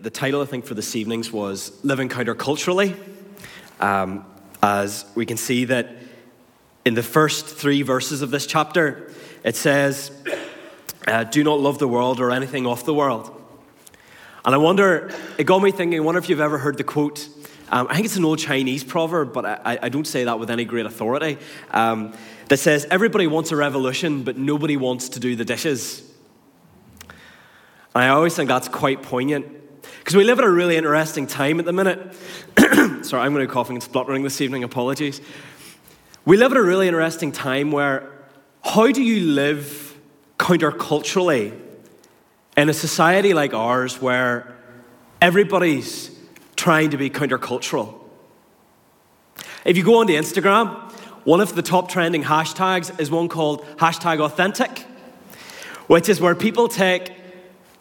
the 0.00 0.10
title, 0.10 0.42
I 0.42 0.44
think, 0.44 0.64
for 0.64 0.74
this 0.74 0.94
evening's 0.94 1.32
was 1.32 1.82
Living 1.84 2.08
Counterculturally. 2.08 2.96
Um, 3.80 4.24
as 4.62 5.04
we 5.14 5.26
can 5.26 5.36
see 5.36 5.64
that 5.66 5.96
in 6.84 6.94
the 6.94 7.02
first 7.02 7.46
three 7.46 7.82
verses 7.82 8.22
of 8.22 8.30
this 8.30 8.46
chapter, 8.46 9.10
it 9.44 9.56
says, 9.56 10.10
uh, 11.06 11.24
Do 11.24 11.42
not 11.42 11.60
love 11.60 11.78
the 11.78 11.88
world 11.88 12.20
or 12.20 12.30
anything 12.30 12.66
of 12.66 12.84
the 12.84 12.94
world. 12.94 13.32
And 14.44 14.54
I 14.54 14.58
wonder, 14.58 15.10
it 15.36 15.44
got 15.44 15.60
me 15.60 15.72
thinking, 15.72 15.98
I 15.98 16.02
wonder 16.02 16.20
if 16.20 16.28
you've 16.28 16.40
ever 16.40 16.58
heard 16.58 16.78
the 16.78 16.84
quote. 16.84 17.28
Um, 17.68 17.88
I 17.90 17.94
think 17.94 18.06
it's 18.06 18.16
an 18.16 18.24
old 18.24 18.38
Chinese 18.38 18.84
proverb, 18.84 19.32
but 19.32 19.44
I, 19.44 19.78
I 19.82 19.88
don't 19.88 20.06
say 20.06 20.24
that 20.24 20.38
with 20.38 20.50
any 20.50 20.64
great 20.64 20.86
authority. 20.86 21.38
Um, 21.72 22.14
that 22.48 22.58
says, 22.58 22.86
Everybody 22.90 23.26
wants 23.26 23.50
a 23.50 23.56
revolution, 23.56 24.22
but 24.22 24.38
nobody 24.38 24.76
wants 24.76 25.08
to 25.10 25.20
do 25.20 25.34
the 25.34 25.44
dishes. 25.44 26.02
And 27.94 28.04
I 28.04 28.08
always 28.08 28.36
think 28.36 28.48
that's 28.48 28.68
quite 28.68 29.02
poignant 29.02 29.46
because 29.98 30.16
we 30.16 30.24
live 30.24 30.38
at 30.38 30.44
a 30.44 30.50
really 30.50 30.76
interesting 30.76 31.26
time 31.26 31.58
at 31.58 31.64
the 31.64 31.72
minute. 31.72 32.14
Sorry, 33.04 33.22
I'm 33.22 33.32
going 33.32 33.44
to 33.44 33.48
be 33.48 33.52
coughing 33.52 33.76
and 33.76 33.82
spluttering 33.82 34.22
this 34.22 34.40
evening, 34.40 34.64
apologies. 34.64 35.20
We 36.24 36.36
live 36.36 36.52
at 36.52 36.58
a 36.58 36.62
really 36.62 36.88
interesting 36.88 37.32
time 37.32 37.70
where 37.70 38.10
how 38.62 38.90
do 38.90 39.02
you 39.02 39.32
live 39.32 39.96
counterculturally 40.38 41.58
in 42.56 42.68
a 42.68 42.74
society 42.74 43.32
like 43.32 43.54
ours 43.54 44.00
where 44.00 44.56
everybody's 45.20 46.10
trying 46.56 46.90
to 46.90 46.96
be 46.96 47.10
countercultural? 47.10 47.94
If 49.64 49.76
you 49.76 49.84
go 49.84 50.00
onto 50.00 50.12
Instagram, 50.12 50.86
one 51.24 51.40
of 51.40 51.54
the 51.54 51.62
top 51.62 51.88
trending 51.88 52.22
hashtags 52.22 53.00
is 53.00 53.10
one 53.10 53.28
called 53.28 53.64
hashtag 53.78 54.20
authentic, 54.20 54.80
which 55.88 56.08
is 56.08 56.20
where 56.20 56.34
people 56.34 56.68
take 56.68 57.12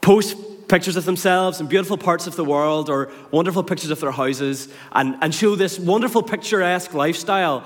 post 0.01 0.35
pictures 0.67 0.95
of 0.95 1.05
themselves 1.05 1.59
in 1.59 1.67
beautiful 1.67 1.97
parts 1.97 2.27
of 2.27 2.35
the 2.35 2.45
world 2.45 2.89
or 2.89 3.11
wonderful 3.31 3.63
pictures 3.63 3.91
of 3.91 3.99
their 3.99 4.11
houses 4.11 4.67
and, 4.91 5.15
and 5.21 5.33
show 5.33 5.55
this 5.55 5.77
wonderful 5.79 6.23
picturesque 6.23 6.93
lifestyle 6.93 7.63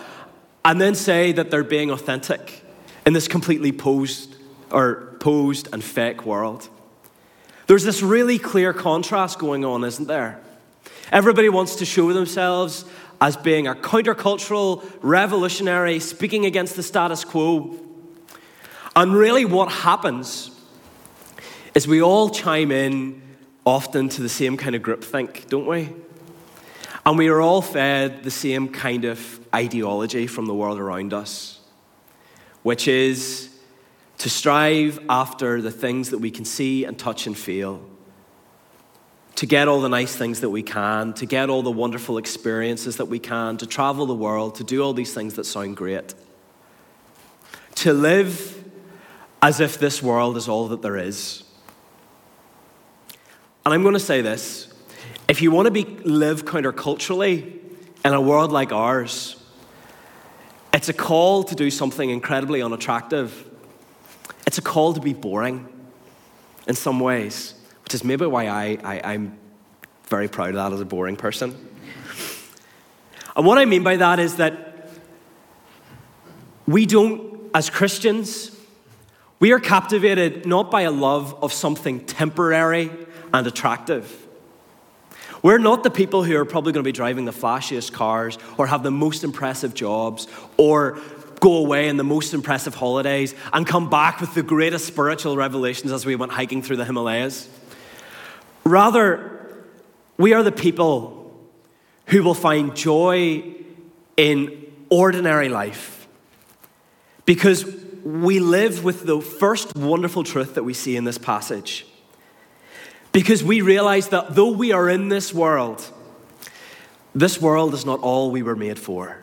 and 0.66 0.80
then 0.80 0.96
say 0.96 1.32
that 1.32 1.50
they're 1.50 1.64
being 1.64 1.92
authentic 1.92 2.64
in 3.06 3.14
this 3.14 3.28
completely 3.28 3.72
posed 3.72 4.36
or 4.72 5.16
posed 5.20 5.68
and 5.74 5.84
fake 5.84 6.26
world. 6.26 6.70
There's 7.68 7.84
this 7.84 8.02
really 8.02 8.40
clear 8.40 8.74
contrast 8.74 9.40
going 9.40 9.64
on, 9.64 9.84
isn't 9.84 10.08
there? 10.08 10.42
Everybody 11.12 11.50
wants 11.50 11.78
to 11.78 11.86
show 11.86 12.12
themselves 12.14 12.86
as 13.22 13.36
being 13.36 13.68
a 13.68 13.76
countercultural, 13.76 14.90
revolutionary, 15.02 16.00
speaking 16.00 16.46
against 16.46 16.76
the 16.76 16.84
status 16.84 17.24
quo. 17.24 17.78
And 18.96 19.14
really, 19.14 19.46
what 19.46 19.72
happens 19.72 20.52
is 21.76 21.88
we 21.88 22.02
all 22.02 22.30
chime 22.30 22.72
in 22.72 23.22
often 23.66 24.10
to 24.10 24.22
the 24.22 24.30
same 24.30 24.58
kind 24.58 24.76
of 24.76 24.82
groupthink, 24.82 25.48
don't 25.50 25.68
we? 25.68 25.90
And 27.06 27.18
we 27.18 27.28
are 27.30 27.42
all 27.42 27.62
fed 27.62 28.24
the 28.24 28.32
same 28.32 28.70
kind 28.70 29.06
of 29.06 29.40
ideology 29.54 30.28
from 30.28 30.46
the 30.46 30.54
world 30.54 30.80
around 30.80 31.14
us, 31.14 31.60
which 32.64 32.88
is 32.88 33.50
to 34.20 34.30
strive 34.30 35.00
after 35.10 35.62
the 35.62 35.72
things 35.72 36.10
that 36.10 36.20
we 36.20 36.30
can 36.30 36.46
see 36.46 36.84
and 36.84 36.98
touch 37.00 37.26
and 37.26 37.38
feel, 37.38 37.82
to 39.36 39.46
get 39.46 39.70
all 39.70 39.80
the 39.80 39.90
nice 39.90 40.16
things 40.16 40.42
that 40.42 40.50
we 40.50 40.62
can, 40.62 41.14
to 41.14 41.26
get 41.26 41.50
all 41.50 41.62
the 41.62 41.72
wonderful 41.72 42.18
experiences 42.18 42.98
that 42.98 43.06
we 43.06 43.20
can, 43.20 43.56
to 43.58 43.66
travel 43.66 44.06
the 44.06 44.14
world, 44.14 44.56
to 44.56 44.64
do 44.64 44.84
all 44.84 44.92
these 44.92 45.14
things 45.14 45.36
that 45.36 45.46
sound 45.46 45.78
great, 45.78 46.14
to 47.76 47.94
live 47.94 48.62
as 49.42 49.62
if 49.62 49.80
this 49.80 50.04
world 50.04 50.36
is 50.36 50.50
all 50.50 50.68
that 50.68 50.82
there 50.82 50.98
is. 50.98 51.44
And 53.66 53.74
I'm 53.74 53.82
going 53.82 53.94
to 53.94 54.00
say 54.00 54.22
this 54.22 54.74
if 55.28 55.42
you 55.42 55.52
want 55.52 55.68
to 55.68 55.72
be, 55.72 55.86
live 56.04 56.46
counterculturally 56.46 57.60
in 58.04 58.14
a 58.14 58.22
world 58.22 58.52
like 58.52 58.72
ours, 58.72 59.36
it's 60.74 60.90
a 60.90 60.94
call 60.94 61.44
to 61.44 61.56
do 61.56 61.70
something 61.70 62.10
incredibly 62.10 62.62
unattractive. 62.62 63.46
It's 64.48 64.58
a 64.58 64.62
call 64.62 64.94
to 64.94 65.02
be 65.02 65.14
boring 65.14 65.68
in 66.68 66.76
some 66.76 67.00
ways, 67.00 67.54
which 67.84 67.94
is 67.94 68.04
maybe 68.04 68.26
why 68.26 68.48
I, 68.48 68.78
I, 68.84 69.14
I'm 69.14 69.38
very 70.08 70.28
proud 70.28 70.50
of 70.50 70.56
that 70.56 70.74
as 70.74 70.82
a 70.82 70.86
boring 70.86 71.16
person. 71.16 71.68
And 73.36 73.46
what 73.46 73.58
I 73.58 73.66
mean 73.66 73.84
by 73.84 73.98
that 73.98 74.20
is 74.20 74.38
that 74.38 74.90
we 76.68 76.86
don't, 76.86 77.50
as 77.54 77.70
Christians, 77.70 78.56
we 79.40 79.52
are 79.52 79.60
captivated 79.60 80.46
not 80.46 80.70
by 80.70 80.82
a 80.82 80.92
love 80.92 81.36
of 81.44 81.54
something 81.54 82.06
temporary 82.06 82.92
and 83.34 83.48
attractive. 83.48 84.28
We're 85.42 85.58
not 85.58 85.84
the 85.84 85.90
people 85.90 86.24
who 86.24 86.36
are 86.36 86.46
probably 86.46 86.74
going 86.74 86.84
to 86.84 86.88
be 86.88 86.92
driving 86.92 87.26
the 87.26 87.32
flashiest 87.32 87.94
cars 87.94 88.38
or 88.58 88.68
have 88.68 88.84
the 88.84 88.92
most 88.92 89.24
impressive 89.24 89.74
jobs 89.74 90.28
or 90.58 91.00
go 91.40 91.58
away 91.58 91.88
in 91.88 91.96
the 91.96 92.04
most 92.04 92.34
impressive 92.34 92.76
holidays 92.76 93.34
and 93.54 93.66
come 93.66 93.90
back 93.90 94.20
with 94.20 94.34
the 94.34 94.44
greatest 94.44 94.86
spiritual 94.86 95.38
revelations 95.38 95.92
as 95.92 96.06
we 96.06 96.16
went 96.16 96.34
hiking 96.34 96.62
through 96.62 96.76
the 96.76 96.86
Himalayas. 96.86 97.48
Rather, 98.66 99.64
we 100.18 100.34
are 100.34 100.44
the 100.44 100.52
people 100.52 101.34
who 102.08 102.24
will 102.24 102.34
find 102.34 102.76
joy 102.76 103.44
in 104.18 104.66
ordinary 104.90 105.48
life 105.48 106.08
because 107.26 107.66
we 108.04 108.40
live 108.40 108.84
with 108.84 109.06
the 109.06 109.22
first 109.22 109.76
wonderful 109.76 110.24
truth 110.24 110.56
that 110.56 110.64
we 110.64 110.74
see 110.74 110.98
in 110.98 111.06
this 111.06 111.18
passage 111.18 111.86
because 113.12 113.44
we 113.44 113.62
realize 113.62 114.10
that 114.10 114.36
though 114.36 114.52
we 114.52 114.72
are 114.72 114.90
in 114.90 115.10
this 115.10 115.34
world, 115.34 115.92
this 117.16 117.42
world 117.42 117.74
is 117.74 117.86
not 117.86 118.00
all 118.02 118.32
we 118.32 118.44
were 118.44 118.56
made 118.56 118.80
for. 118.80 119.22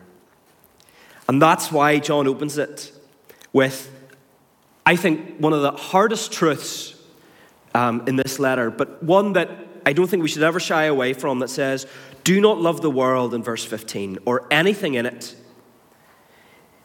And 1.27 1.41
that's 1.41 1.71
why 1.71 1.99
John 1.99 2.27
opens 2.27 2.57
it 2.57 2.91
with, 3.53 3.91
I 4.85 4.95
think, 4.95 5.37
one 5.37 5.53
of 5.53 5.61
the 5.61 5.71
hardest 5.71 6.31
truths 6.31 6.95
um, 7.73 8.03
in 8.07 8.15
this 8.15 8.39
letter, 8.39 8.71
but 8.71 9.03
one 9.03 9.33
that 9.33 9.49
I 9.85 9.93
don't 9.93 10.07
think 10.07 10.21
we 10.21 10.29
should 10.29 10.43
ever 10.43 10.59
shy 10.59 10.83
away 10.85 11.13
from 11.13 11.39
that 11.39 11.49
says, 11.49 11.85
Do 12.23 12.41
not 12.41 12.59
love 12.59 12.81
the 12.81 12.91
world 12.91 13.33
in 13.33 13.43
verse 13.43 13.63
15 13.63 14.19
or 14.25 14.45
anything 14.51 14.95
in 14.95 15.05
it. 15.05 15.35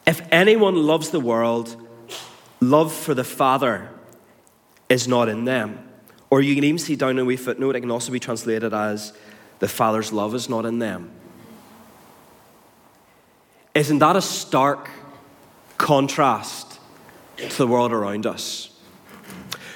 If 0.06 0.20
anyone 0.30 0.76
loves 0.76 1.10
the 1.10 1.20
world, 1.20 1.76
love 2.60 2.92
for 2.92 3.14
the 3.14 3.24
Father 3.24 3.90
is 4.88 5.08
not 5.08 5.28
in 5.28 5.44
them. 5.44 5.88
Or 6.32 6.40
you 6.40 6.54
can 6.54 6.64
even 6.64 6.78
see 6.78 6.96
down 6.96 7.10
in 7.10 7.18
a 7.18 7.24
wee 7.26 7.36
footnote, 7.36 7.76
it 7.76 7.82
can 7.82 7.90
also 7.90 8.10
be 8.10 8.18
translated 8.18 8.72
as 8.72 9.12
the 9.58 9.68
Father's 9.68 10.14
love 10.14 10.34
is 10.34 10.48
not 10.48 10.64
in 10.64 10.78
them. 10.78 11.10
Isn't 13.74 13.98
that 13.98 14.16
a 14.16 14.22
stark 14.22 14.88
contrast 15.76 16.80
to 17.36 17.58
the 17.58 17.66
world 17.66 17.92
around 17.92 18.24
us? 18.24 18.70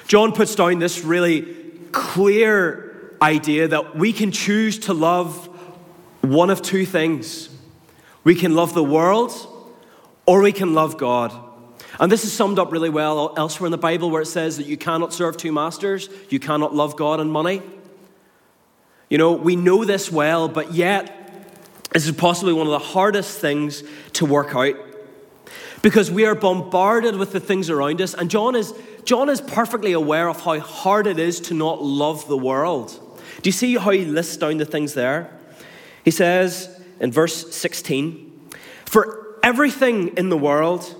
John 0.07 0.31
puts 0.31 0.55
down 0.55 0.79
this 0.79 1.03
really 1.03 1.43
clear 1.91 3.15
idea 3.21 3.67
that 3.67 3.95
we 3.95 4.11
can 4.11 4.31
choose 4.31 4.79
to 4.79 4.95
love 4.95 5.45
one 6.21 6.49
of 6.49 6.63
two 6.63 6.87
things. 6.87 7.49
We 8.23 8.33
can 8.33 8.55
love 8.55 8.73
the 8.73 8.83
world 8.83 9.31
or 10.25 10.41
we 10.41 10.53
can 10.53 10.73
love 10.73 10.97
God. 10.97 11.39
And 11.99 12.11
this 12.11 12.23
is 12.23 12.31
summed 12.31 12.59
up 12.59 12.71
really 12.71 12.89
well 12.89 13.33
elsewhere 13.37 13.67
in 13.67 13.71
the 13.71 13.77
Bible 13.77 14.09
where 14.11 14.21
it 14.21 14.27
says 14.27 14.57
that 14.57 14.67
you 14.67 14.77
cannot 14.77 15.13
serve 15.13 15.37
two 15.37 15.51
masters, 15.51 16.09
you 16.29 16.39
cannot 16.39 16.75
love 16.75 16.95
God 16.95 17.19
and 17.19 17.31
money. 17.31 17.61
You 19.09 19.17
know, 19.17 19.33
we 19.33 19.55
know 19.55 19.85
this 19.85 20.11
well, 20.11 20.47
but 20.49 20.73
yet 20.73 21.13
this 21.91 22.05
is 22.05 22.15
possibly 22.15 22.53
one 22.53 22.67
of 22.67 22.71
the 22.71 22.79
hardest 22.79 23.39
things 23.39 23.83
to 24.13 24.25
work 24.25 24.53
out 24.53 24.75
because 25.81 26.11
we 26.11 26.25
are 26.25 26.35
bombarded 26.35 27.15
with 27.15 27.31
the 27.31 27.39
things 27.39 27.69
around 27.69 28.01
us. 28.01 28.13
And 28.13 28.29
John 28.29 28.55
is, 28.55 28.73
John 29.05 29.29
is 29.29 29.39
perfectly 29.39 29.93
aware 29.93 30.27
of 30.27 30.41
how 30.41 30.59
hard 30.59 31.07
it 31.07 31.19
is 31.19 31.39
to 31.41 31.53
not 31.53 31.81
love 31.81 32.27
the 32.27 32.37
world. 32.37 32.99
Do 33.41 33.47
you 33.47 33.53
see 33.53 33.77
how 33.77 33.91
he 33.91 34.05
lists 34.05 34.37
down 34.37 34.57
the 34.57 34.65
things 34.65 34.93
there? 34.93 35.31
He 36.03 36.11
says 36.11 36.69
in 36.99 37.11
verse 37.11 37.55
16, 37.55 38.49
For 38.85 39.39
everything 39.43 40.09
in 40.17 40.29
the 40.29 40.37
world, 40.37 40.95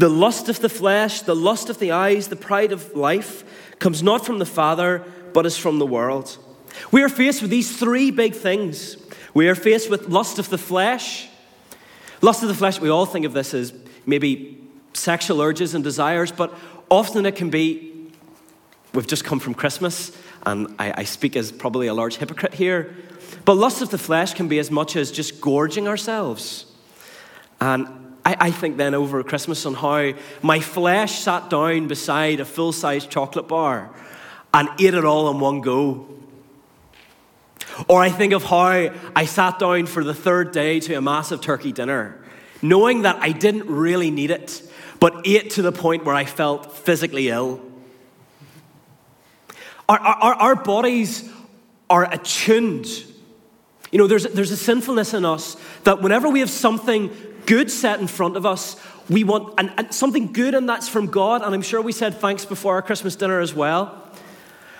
the 0.00 0.08
lust 0.08 0.48
of 0.48 0.60
the 0.60 0.68
flesh, 0.70 1.20
the 1.20 1.36
lust 1.36 1.68
of 1.68 1.78
the 1.78 1.92
eyes, 1.92 2.28
the 2.28 2.36
pride 2.36 2.72
of 2.72 2.96
life 2.96 3.44
comes 3.78 4.02
not 4.02 4.24
from 4.24 4.38
the 4.38 4.46
Father, 4.46 5.04
but 5.34 5.44
is 5.44 5.58
from 5.58 5.78
the 5.78 5.84
world. 5.84 6.38
We 6.90 7.02
are 7.02 7.10
faced 7.10 7.42
with 7.42 7.50
these 7.50 7.76
three 7.76 8.10
big 8.10 8.34
things. 8.34 8.96
We 9.34 9.46
are 9.46 9.54
faced 9.54 9.90
with 9.90 10.08
lust 10.08 10.38
of 10.38 10.48
the 10.48 10.56
flesh. 10.56 11.28
Lust 12.22 12.42
of 12.42 12.48
the 12.48 12.54
flesh, 12.54 12.80
we 12.80 12.88
all 12.88 13.04
think 13.04 13.26
of 13.26 13.34
this 13.34 13.52
as 13.52 13.74
maybe 14.06 14.58
sexual 14.94 15.42
urges 15.42 15.74
and 15.74 15.84
desires, 15.84 16.32
but 16.32 16.54
often 16.88 17.26
it 17.26 17.36
can 17.36 17.50
be 17.50 18.10
we've 18.94 19.06
just 19.06 19.24
come 19.24 19.38
from 19.38 19.52
Christmas, 19.52 20.16
and 20.46 20.74
I, 20.78 20.94
I 21.02 21.04
speak 21.04 21.36
as 21.36 21.52
probably 21.52 21.88
a 21.88 21.94
large 21.94 22.16
hypocrite 22.16 22.54
here. 22.54 22.96
But 23.44 23.58
lust 23.58 23.82
of 23.82 23.90
the 23.90 23.98
flesh 23.98 24.32
can 24.32 24.48
be 24.48 24.58
as 24.58 24.70
much 24.70 24.96
as 24.96 25.12
just 25.12 25.42
gorging 25.42 25.86
ourselves. 25.86 26.64
And 27.60 27.99
I, 28.24 28.36
I 28.40 28.50
think 28.50 28.76
then 28.76 28.94
over 28.94 29.22
Christmas 29.22 29.64
on 29.66 29.74
how 29.74 30.12
my 30.42 30.60
flesh 30.60 31.20
sat 31.20 31.50
down 31.50 31.88
beside 31.88 32.40
a 32.40 32.44
full 32.44 32.72
size 32.72 33.06
chocolate 33.06 33.48
bar 33.48 33.90
and 34.52 34.68
ate 34.78 34.94
it 34.94 35.04
all 35.04 35.30
in 35.30 35.40
one 35.40 35.60
go. 35.60 36.06
Or 37.88 38.02
I 38.02 38.10
think 38.10 38.32
of 38.32 38.42
how 38.42 38.90
I 39.16 39.24
sat 39.24 39.58
down 39.58 39.86
for 39.86 40.04
the 40.04 40.14
third 40.14 40.52
day 40.52 40.80
to 40.80 40.94
a 40.94 41.00
massive 41.00 41.40
turkey 41.40 41.72
dinner, 41.72 42.18
knowing 42.60 43.02
that 43.02 43.16
I 43.20 43.32
didn't 43.32 43.66
really 43.66 44.10
need 44.10 44.30
it, 44.30 44.62
but 44.98 45.26
ate 45.26 45.50
to 45.50 45.62
the 45.62 45.72
point 45.72 46.04
where 46.04 46.14
I 46.14 46.24
felt 46.24 46.76
physically 46.76 47.28
ill. 47.28 47.60
Our, 49.88 49.98
our, 49.98 50.34
our 50.34 50.56
bodies 50.56 51.28
are 51.88 52.12
attuned. 52.12 52.86
You 53.90 53.98
know, 53.98 54.06
there's, 54.06 54.24
there's 54.24 54.52
a 54.52 54.56
sinfulness 54.56 55.14
in 55.14 55.24
us 55.24 55.56
that 55.84 56.02
whenever 56.02 56.28
we 56.28 56.40
have 56.40 56.50
something 56.50 57.10
good 57.50 57.68
set 57.68 57.98
in 57.98 58.06
front 58.06 58.36
of 58.36 58.46
us, 58.46 58.76
we 59.08 59.24
want 59.24 59.54
and, 59.58 59.92
something 59.92 60.32
good, 60.32 60.54
and 60.54 60.68
that's 60.68 60.88
from 60.88 61.08
God. 61.08 61.42
And 61.42 61.52
I'm 61.52 61.62
sure 61.62 61.82
we 61.82 61.90
said 61.90 62.14
thanks 62.14 62.44
before 62.44 62.74
our 62.74 62.82
Christmas 62.82 63.16
dinner 63.16 63.40
as 63.40 63.52
well. 63.52 64.08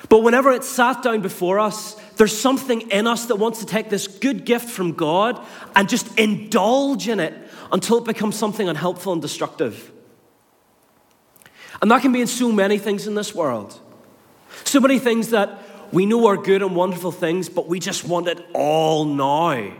But 0.09 0.21
whenever 0.21 0.53
it's 0.53 0.69
sat 0.69 1.03
down 1.03 1.21
before 1.21 1.59
us, 1.59 1.95
there's 2.17 2.39
something 2.39 2.83
in 2.93 3.09
us 3.09 3.27
that 3.27 3.37
wants 3.37 3.59
to 3.59 3.67
take 3.67 3.91
this 3.91 4.07
good 4.07 4.45
gift 4.45 4.71
from 4.71 4.93
God 4.93 5.45
and 5.75 5.89
just 5.89 6.17
indulge 6.17 7.09
in 7.09 7.19
it 7.19 7.35
until 7.73 7.99
it 7.99 8.05
becomes 8.05 8.37
something 8.37 8.69
unhelpful 8.69 9.13
and 9.15 9.21
destructive. 9.21 9.91
And 11.83 11.91
that 11.91 12.03
can 12.03 12.13
be 12.13 12.21
in 12.21 12.29
so 12.29 12.53
many 12.53 12.79
things 12.79 13.09
in 13.09 13.17
this 13.17 13.35
world. 13.35 13.77
So 14.63 14.79
many 14.79 15.01
things 15.01 15.31
that 15.31 15.59
we 15.91 16.07
know 16.07 16.25
are 16.29 16.37
good 16.37 16.63
and 16.63 16.77
wonderful 16.77 17.11
things, 17.11 17.49
but 17.49 17.67
we 17.67 17.81
just 17.81 18.05
want 18.05 18.29
it 18.29 18.39
all 18.55 19.05
now. 19.05 19.73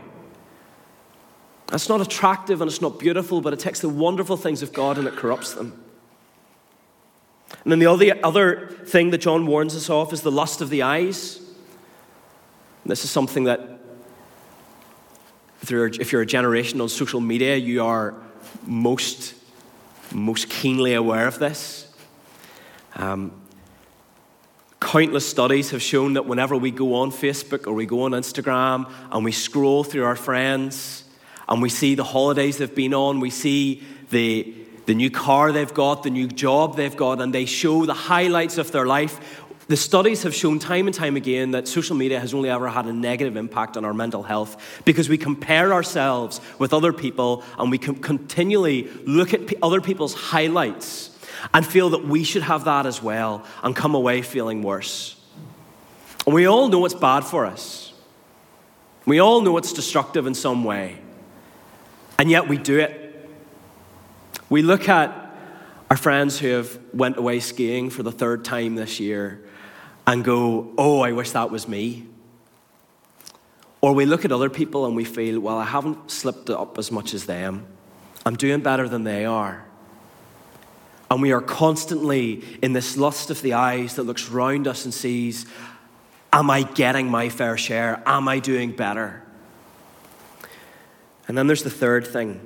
That's 1.71 1.87
not 1.87 2.01
attractive 2.01 2.61
and 2.61 2.69
it's 2.69 2.81
not 2.81 2.99
beautiful, 2.99 3.39
but 3.39 3.53
it 3.53 3.59
takes 3.59 3.79
the 3.79 3.87
wonderful 3.87 4.35
things 4.35 4.61
of 4.61 4.73
God 4.73 4.97
and 4.97 5.07
it 5.07 5.15
corrupts 5.15 5.53
them. 5.53 5.81
And 7.63 7.71
then 7.71 7.79
the 7.79 7.85
other, 7.85 8.19
other 8.23 8.67
thing 8.85 9.11
that 9.11 9.19
John 9.19 9.47
warns 9.47 9.73
us 9.73 9.89
of 9.89 10.11
is 10.11 10.21
the 10.21 10.31
lust 10.31 10.59
of 10.59 10.69
the 10.69 10.81
eyes. 10.81 11.37
And 11.37 12.91
this 12.91 13.05
is 13.05 13.09
something 13.09 13.45
that, 13.45 13.79
if 15.61 15.71
you're, 15.71 15.87
if 15.87 16.11
you're 16.11 16.21
a 16.21 16.25
generation 16.25 16.81
on 16.81 16.89
social 16.89 17.21
media, 17.21 17.55
you 17.55 17.85
are 17.85 18.15
most, 18.65 19.33
most 20.13 20.49
keenly 20.49 20.93
aware 20.93 21.25
of 21.25 21.39
this. 21.39 21.89
Um, 22.95 23.31
Countless 24.81 25.25
studies 25.25 25.69
have 25.69 25.81
shown 25.81 26.13
that 26.13 26.25
whenever 26.25 26.57
we 26.57 26.71
go 26.71 26.95
on 26.95 27.11
Facebook 27.11 27.65
or 27.65 27.73
we 27.73 27.85
go 27.85 28.01
on 28.01 28.11
Instagram 28.11 28.91
and 29.11 29.23
we 29.23 29.31
scroll 29.31 29.85
through 29.85 30.03
our 30.03 30.17
friends 30.17 31.05
and 31.51 31.61
we 31.61 31.67
see 31.67 31.95
the 31.95 32.03
holidays 32.05 32.59
they've 32.59 32.73
been 32.73 32.93
on, 32.93 33.19
we 33.19 33.29
see 33.29 33.83
the, 34.09 34.55
the 34.85 34.95
new 34.95 35.11
car 35.11 35.51
they've 35.51 35.73
got, 35.73 36.01
the 36.01 36.09
new 36.09 36.25
job 36.25 36.77
they've 36.77 36.95
got, 36.95 37.19
and 37.19 37.35
they 37.35 37.43
show 37.43 37.85
the 37.85 37.93
highlights 37.93 38.57
of 38.57 38.71
their 38.71 38.85
life. 38.85 39.43
The 39.67 39.75
studies 39.75 40.23
have 40.23 40.33
shown 40.33 40.59
time 40.59 40.87
and 40.87 40.95
time 40.95 41.17
again 41.17 41.51
that 41.51 41.67
social 41.67 41.97
media 41.97 42.21
has 42.21 42.33
only 42.33 42.49
ever 42.49 42.69
had 42.69 42.85
a 42.85 42.93
negative 42.93 43.35
impact 43.35 43.75
on 43.75 43.83
our 43.83 43.93
mental 43.93 44.23
health 44.23 44.81
because 44.85 45.09
we 45.09 45.17
compare 45.17 45.73
ourselves 45.73 46.39
with 46.57 46.73
other 46.73 46.93
people 46.93 47.43
and 47.59 47.69
we 47.69 47.77
can 47.77 47.95
continually 47.95 48.89
look 49.05 49.33
at 49.33 49.41
other 49.61 49.81
people's 49.81 50.13
highlights 50.13 51.09
and 51.53 51.67
feel 51.67 51.89
that 51.89 52.05
we 52.05 52.23
should 52.23 52.43
have 52.43 52.63
that 52.63 52.85
as 52.85 53.03
well 53.03 53.45
and 53.61 53.75
come 53.75 53.93
away 53.93 54.21
feeling 54.21 54.63
worse. 54.63 55.17
And 56.25 56.33
we 56.33 56.45
all 56.45 56.69
know 56.69 56.85
it's 56.85 56.93
bad 56.93 57.25
for 57.25 57.45
us. 57.45 57.91
We 59.05 59.19
all 59.19 59.41
know 59.41 59.57
it's 59.57 59.73
destructive 59.73 60.27
in 60.27 60.33
some 60.33 60.63
way. 60.63 60.99
And 62.21 62.29
yet 62.29 62.47
we 62.47 62.59
do 62.59 62.77
it. 62.77 63.27
We 64.47 64.61
look 64.61 64.87
at 64.87 65.09
our 65.89 65.97
friends 65.97 66.37
who 66.37 66.49
have 66.49 66.77
went 66.93 67.17
away 67.17 67.39
skiing 67.39 67.89
for 67.89 68.03
the 68.03 68.11
third 68.11 68.45
time 68.45 68.75
this 68.75 68.99
year 68.99 69.43
and 70.05 70.23
go, 70.23 70.71
"Oh, 70.77 70.99
I 71.01 71.13
wish 71.13 71.31
that 71.31 71.49
was 71.49 71.67
me." 71.67 72.05
Or 73.81 73.93
we 73.93 74.05
look 74.05 74.23
at 74.23 74.31
other 74.31 74.51
people 74.51 74.85
and 74.85 74.95
we 74.95 75.03
feel, 75.03 75.39
"Well, 75.39 75.57
I 75.57 75.65
haven't 75.65 76.11
slipped 76.11 76.51
up 76.51 76.77
as 76.77 76.91
much 76.91 77.15
as 77.15 77.25
them. 77.25 77.65
I'm 78.23 78.35
doing 78.35 78.59
better 78.61 78.87
than 78.87 79.03
they 79.03 79.25
are." 79.25 79.65
And 81.09 81.23
we 81.23 81.31
are 81.31 81.41
constantly 81.41 82.43
in 82.61 82.73
this 82.73 82.97
lust 82.97 83.31
of 83.31 83.41
the 83.41 83.53
eyes 83.53 83.95
that 83.95 84.03
looks 84.03 84.29
round 84.29 84.67
us 84.67 84.85
and 84.85 84.93
sees, 84.93 85.47
Am 86.31 86.51
I 86.51 86.61
getting 86.61 87.09
my 87.09 87.29
fair 87.29 87.57
share? 87.57 88.03
Am 88.05 88.27
I 88.27 88.37
doing 88.37 88.73
better? 88.73 89.20
And 91.31 91.37
then 91.37 91.47
there's 91.47 91.63
the 91.63 91.69
third 91.69 92.05
thing 92.05 92.45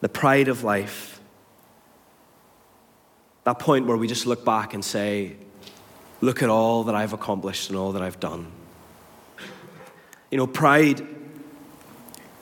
the 0.00 0.08
pride 0.08 0.48
of 0.48 0.64
life. 0.64 1.20
That 3.42 3.58
point 3.58 3.84
where 3.84 3.98
we 3.98 4.08
just 4.08 4.24
look 4.24 4.46
back 4.46 4.72
and 4.72 4.82
say, 4.82 5.36
Look 6.22 6.42
at 6.42 6.48
all 6.48 6.84
that 6.84 6.94
I've 6.94 7.12
accomplished 7.12 7.68
and 7.68 7.78
all 7.78 7.92
that 7.92 8.00
I've 8.00 8.18
done. 8.18 8.50
You 10.30 10.38
know, 10.38 10.46
pride, 10.46 11.06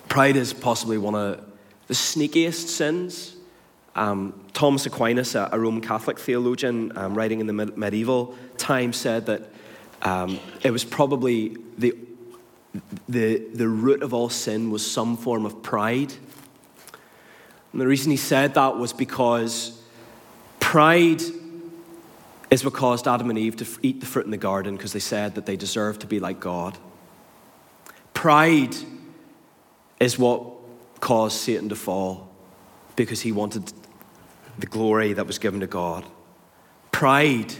pride 0.08 0.36
is 0.36 0.52
possibly 0.52 0.98
one 0.98 1.16
of 1.16 1.44
the 1.88 1.94
sneakiest 1.94 2.68
sins 2.68 3.34
um, 3.96 4.40
Thomas 4.52 4.86
Aquinas, 4.86 5.34
a, 5.34 5.50
Roman 5.52 5.80
Catholic 5.80 6.20
theologian 6.20 6.96
um, 6.96 7.16
writing 7.16 7.40
in 7.40 7.48
the 7.48 7.52
medieval 7.52 8.36
times, 8.56 8.98
said 8.98 9.26
that 9.26 9.50
um, 10.02 10.38
it 10.62 10.70
was 10.70 10.84
probably 10.84 11.56
the, 11.76 11.92
the, 13.08 13.38
the 13.54 13.68
root 13.68 14.02
of 14.02 14.14
all 14.14 14.28
sin 14.28 14.70
was 14.70 14.88
some 14.88 15.16
form 15.16 15.44
of 15.44 15.62
pride. 15.62 16.12
And 17.72 17.80
the 17.80 17.86
reason 17.86 18.10
he 18.10 18.16
said 18.16 18.54
that 18.54 18.76
was 18.78 18.92
because 18.92 19.80
pride 20.60 21.22
is 22.50 22.64
what 22.64 22.74
caused 22.74 23.08
Adam 23.08 23.30
and 23.30 23.38
Eve 23.38 23.56
to 23.56 23.66
eat 23.82 24.00
the 24.00 24.06
fruit 24.06 24.24
in 24.24 24.30
the 24.30 24.36
garden 24.36 24.76
because 24.76 24.92
they 24.92 25.00
said 25.00 25.34
that 25.34 25.46
they 25.46 25.56
deserved 25.56 26.02
to 26.02 26.06
be 26.06 26.20
like 26.20 26.38
God. 26.38 26.76
Pride 28.14 28.76
is 30.00 30.18
what 30.18 30.42
caused 31.00 31.38
Satan 31.38 31.68
to 31.70 31.76
fall 31.76 32.30
because 32.94 33.22
he 33.22 33.32
wanted 33.32 33.72
the 34.58 34.66
glory 34.66 35.14
that 35.14 35.26
was 35.26 35.38
given 35.38 35.60
to 35.60 35.66
God. 35.66 36.04
Pride 36.90 37.52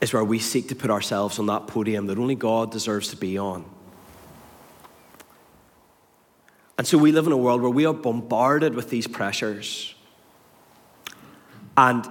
is 0.00 0.12
where 0.12 0.24
we 0.24 0.38
seek 0.38 0.68
to 0.68 0.74
put 0.74 0.90
ourselves 0.90 1.38
on 1.38 1.46
that 1.46 1.66
podium 1.66 2.06
that 2.06 2.18
only 2.18 2.34
God 2.34 2.70
deserves 2.70 3.08
to 3.08 3.16
be 3.16 3.36
on. 3.36 3.64
And 6.78 6.86
so 6.86 6.96
we 6.96 7.12
live 7.12 7.26
in 7.26 7.32
a 7.32 7.36
world 7.36 7.60
where 7.60 7.70
we 7.70 7.84
are 7.84 7.92
bombarded 7.92 8.74
with 8.74 8.88
these 8.88 9.06
pressures. 9.06 9.94
And 11.76 12.08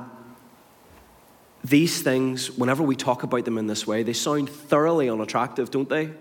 these 1.64 2.02
things, 2.04 2.52
whenever 2.52 2.84
we 2.84 2.96
talk 2.96 3.24
about 3.24 3.46
them 3.46 3.58
in 3.58 3.66
this 3.66 3.88
way, 3.88 4.04
they 4.04 4.14
sound 4.14 4.50
thoroughly 4.50 5.10
unattractive, 5.10 5.72
don't 5.72 5.90
they? 5.90 6.12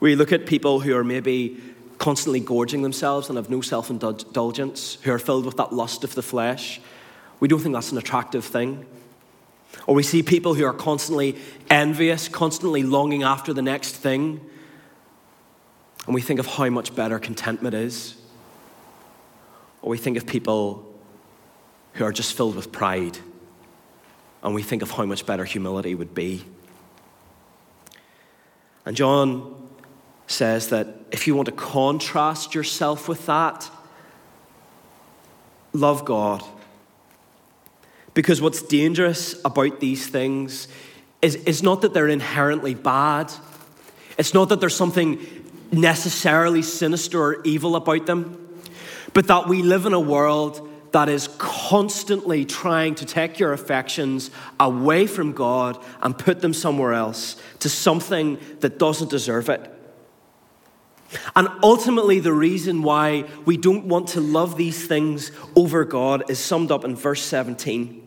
We 0.00 0.14
look 0.14 0.32
at 0.32 0.46
people 0.46 0.80
who 0.80 0.94
are 0.96 1.04
maybe 1.04 1.60
constantly 1.98 2.40
gorging 2.40 2.82
themselves 2.82 3.28
and 3.28 3.36
have 3.36 3.48
no 3.48 3.60
self 3.60 3.88
indulgence, 3.88 4.98
who 5.02 5.12
are 5.12 5.18
filled 5.18 5.46
with 5.46 5.56
that 5.56 5.72
lust 5.72 6.04
of 6.04 6.14
the 6.14 6.22
flesh. 6.22 6.80
We 7.40 7.48
don't 7.48 7.60
think 7.60 7.74
that's 7.74 7.92
an 7.92 7.98
attractive 7.98 8.44
thing. 8.44 8.84
Or 9.86 9.94
we 9.94 10.02
see 10.02 10.22
people 10.22 10.54
who 10.54 10.64
are 10.64 10.72
constantly 10.72 11.36
envious, 11.68 12.28
constantly 12.28 12.82
longing 12.82 13.22
after 13.22 13.52
the 13.52 13.62
next 13.62 13.96
thing. 13.96 14.40
And 16.06 16.14
we 16.14 16.20
think 16.20 16.40
of 16.40 16.46
how 16.46 16.68
much 16.70 16.94
better 16.94 17.18
contentment 17.18 17.74
is. 17.74 18.16
Or 19.80 19.90
we 19.90 19.98
think 19.98 20.16
of 20.16 20.26
people 20.26 20.88
who 21.94 22.04
are 22.04 22.12
just 22.12 22.36
filled 22.36 22.56
with 22.56 22.72
pride. 22.72 23.18
And 24.42 24.54
we 24.54 24.62
think 24.62 24.82
of 24.82 24.90
how 24.90 25.04
much 25.04 25.26
better 25.26 25.44
humility 25.44 25.94
would 25.94 26.14
be. 26.14 26.44
And 28.84 28.96
John 28.96 29.68
says 30.26 30.68
that 30.68 30.88
if 31.10 31.26
you 31.26 31.34
want 31.34 31.46
to 31.46 31.52
contrast 31.52 32.54
yourself 32.54 33.08
with 33.08 33.26
that, 33.26 33.70
love 35.72 36.04
God. 36.04 36.42
Because 38.14 38.40
what's 38.40 38.62
dangerous 38.62 39.34
about 39.44 39.80
these 39.80 40.06
things 40.06 40.68
is, 41.22 41.36
is 41.36 41.62
not 41.62 41.82
that 41.82 41.94
they're 41.94 42.08
inherently 42.08 42.74
bad, 42.74 43.32
it's 44.18 44.34
not 44.34 44.48
that 44.50 44.60
there's 44.60 44.76
something 44.76 45.18
necessarily 45.70 46.62
sinister 46.62 47.20
or 47.20 47.42
evil 47.44 47.76
about 47.76 48.06
them, 48.06 48.38
but 49.14 49.26
that 49.28 49.48
we 49.48 49.62
live 49.62 49.86
in 49.86 49.94
a 49.94 50.00
world 50.00 50.68
that 50.92 51.08
is 51.08 51.28
constantly 51.38 52.44
trying 52.44 52.94
to 52.94 53.06
take 53.06 53.38
your 53.38 53.54
affections 53.54 54.30
away 54.60 55.06
from 55.06 55.32
God 55.32 55.82
and 56.02 56.16
put 56.16 56.40
them 56.40 56.52
somewhere 56.52 56.92
else 56.92 57.40
to 57.60 57.70
something 57.70 58.38
that 58.60 58.78
doesn't 58.78 59.10
deserve 59.10 59.48
it. 59.48 59.70
And 61.34 61.48
ultimately, 61.62 62.20
the 62.20 62.32
reason 62.32 62.82
why 62.82 63.24
we 63.44 63.56
don't 63.56 63.86
want 63.86 64.08
to 64.08 64.20
love 64.20 64.56
these 64.56 64.86
things 64.86 65.30
over 65.56 65.84
God 65.84 66.30
is 66.30 66.38
summed 66.38 66.70
up 66.70 66.84
in 66.84 66.96
verse 66.96 67.22
17. 67.22 68.01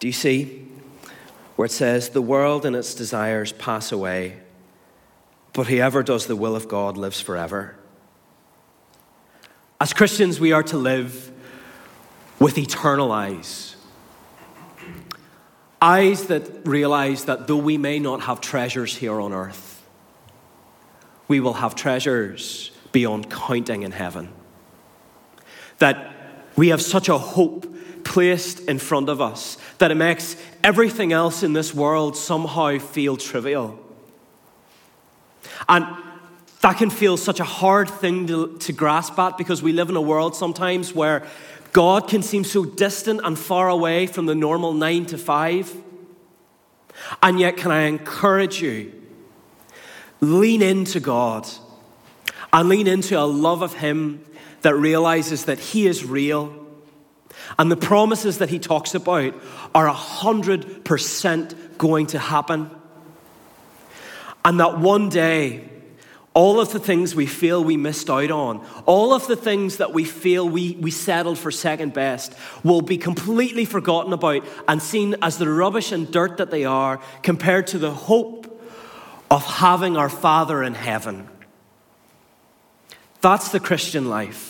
Do 0.00 0.06
you 0.06 0.12
see? 0.12 0.66
Where 1.54 1.66
it 1.66 1.72
says, 1.72 2.08
The 2.08 2.22
world 2.22 2.66
and 2.66 2.74
its 2.74 2.94
desires 2.94 3.52
pass 3.52 3.92
away, 3.92 4.40
but 5.52 5.68
whoever 5.68 6.02
does 6.02 6.26
the 6.26 6.36
will 6.36 6.56
of 6.56 6.68
God 6.68 6.96
lives 6.96 7.20
forever. 7.20 7.76
As 9.80 9.92
Christians, 9.92 10.40
we 10.40 10.52
are 10.52 10.62
to 10.64 10.76
live 10.76 11.30
with 12.38 12.58
eternal 12.58 13.12
eyes. 13.12 13.76
Eyes 15.82 16.26
that 16.26 16.66
realize 16.66 17.26
that 17.26 17.46
though 17.46 17.56
we 17.56 17.78
may 17.78 17.98
not 17.98 18.22
have 18.22 18.40
treasures 18.40 18.96
here 18.96 19.20
on 19.20 19.32
earth, 19.32 19.82
we 21.28 21.40
will 21.40 21.54
have 21.54 21.74
treasures 21.74 22.70
beyond 22.92 23.30
counting 23.30 23.82
in 23.82 23.92
heaven. 23.92 24.30
That 25.78 26.14
we 26.56 26.68
have 26.68 26.82
such 26.82 27.08
a 27.08 27.16
hope 27.16 27.69
placed 28.10 28.58
in 28.68 28.76
front 28.76 29.08
of 29.08 29.20
us 29.20 29.56
that 29.78 29.92
it 29.92 29.94
makes 29.94 30.36
everything 30.64 31.12
else 31.12 31.44
in 31.44 31.52
this 31.52 31.72
world 31.72 32.16
somehow 32.16 32.76
feel 32.76 33.16
trivial. 33.16 33.78
And 35.68 35.86
that 36.60 36.76
can 36.76 36.90
feel 36.90 37.16
such 37.16 37.38
a 37.38 37.44
hard 37.44 37.88
thing 37.88 38.26
to, 38.26 38.58
to 38.58 38.72
grasp 38.72 39.16
at 39.16 39.38
because 39.38 39.62
we 39.62 39.72
live 39.72 39.90
in 39.90 39.96
a 39.96 40.00
world 40.00 40.34
sometimes 40.34 40.92
where 40.92 41.24
God 41.72 42.08
can 42.08 42.24
seem 42.24 42.42
so 42.42 42.64
distant 42.64 43.20
and 43.22 43.38
far 43.38 43.68
away 43.68 44.08
from 44.08 44.26
the 44.26 44.34
normal 44.34 44.74
nine 44.74 45.06
to 45.06 45.16
five. 45.16 45.72
And 47.22 47.38
yet, 47.38 47.56
can 47.56 47.70
I 47.70 47.82
encourage 47.82 48.60
you? 48.60 48.92
Lean 50.20 50.62
into 50.62 50.98
God 50.98 51.48
and 52.52 52.68
lean 52.68 52.88
into 52.88 53.16
a 53.16 53.22
love 53.22 53.62
of 53.62 53.74
Him 53.74 54.24
that 54.62 54.74
realizes 54.74 55.44
that 55.44 55.60
He 55.60 55.86
is 55.86 56.04
real. 56.04 56.59
And 57.58 57.70
the 57.70 57.76
promises 57.76 58.38
that 58.38 58.50
He 58.50 58.58
talks 58.58 58.94
about 58.94 59.34
are 59.74 59.88
100% 59.88 61.78
going 61.78 62.06
to 62.08 62.18
happen. 62.18 62.70
And 64.44 64.60
that 64.60 64.78
one 64.78 65.08
day, 65.08 65.68
all 66.32 66.60
of 66.60 66.72
the 66.72 66.78
things 66.78 67.14
we 67.14 67.26
feel 67.26 67.62
we 67.62 67.76
missed 67.76 68.08
out 68.08 68.30
on, 68.30 68.64
all 68.86 69.12
of 69.12 69.26
the 69.26 69.36
things 69.36 69.78
that 69.78 69.92
we 69.92 70.04
feel 70.04 70.48
we, 70.48 70.76
we 70.76 70.90
settled 70.90 71.38
for 71.38 71.50
second 71.50 71.92
best, 71.92 72.34
will 72.62 72.82
be 72.82 72.96
completely 72.96 73.64
forgotten 73.64 74.12
about 74.12 74.44
and 74.68 74.80
seen 74.80 75.16
as 75.22 75.38
the 75.38 75.48
rubbish 75.48 75.92
and 75.92 76.10
dirt 76.10 76.36
that 76.36 76.50
they 76.50 76.64
are 76.64 77.00
compared 77.22 77.66
to 77.68 77.78
the 77.78 77.90
hope 77.90 78.46
of 79.30 79.44
having 79.44 79.96
our 79.96 80.08
Father 80.08 80.62
in 80.62 80.74
heaven. 80.74 81.28
That's 83.20 83.50
the 83.50 83.60
Christian 83.60 84.08
life. 84.08 84.49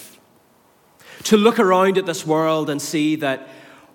To 1.24 1.36
look 1.36 1.58
around 1.58 1.98
at 1.98 2.06
this 2.06 2.26
world 2.26 2.70
and 2.70 2.80
see 2.80 3.16
that 3.16 3.48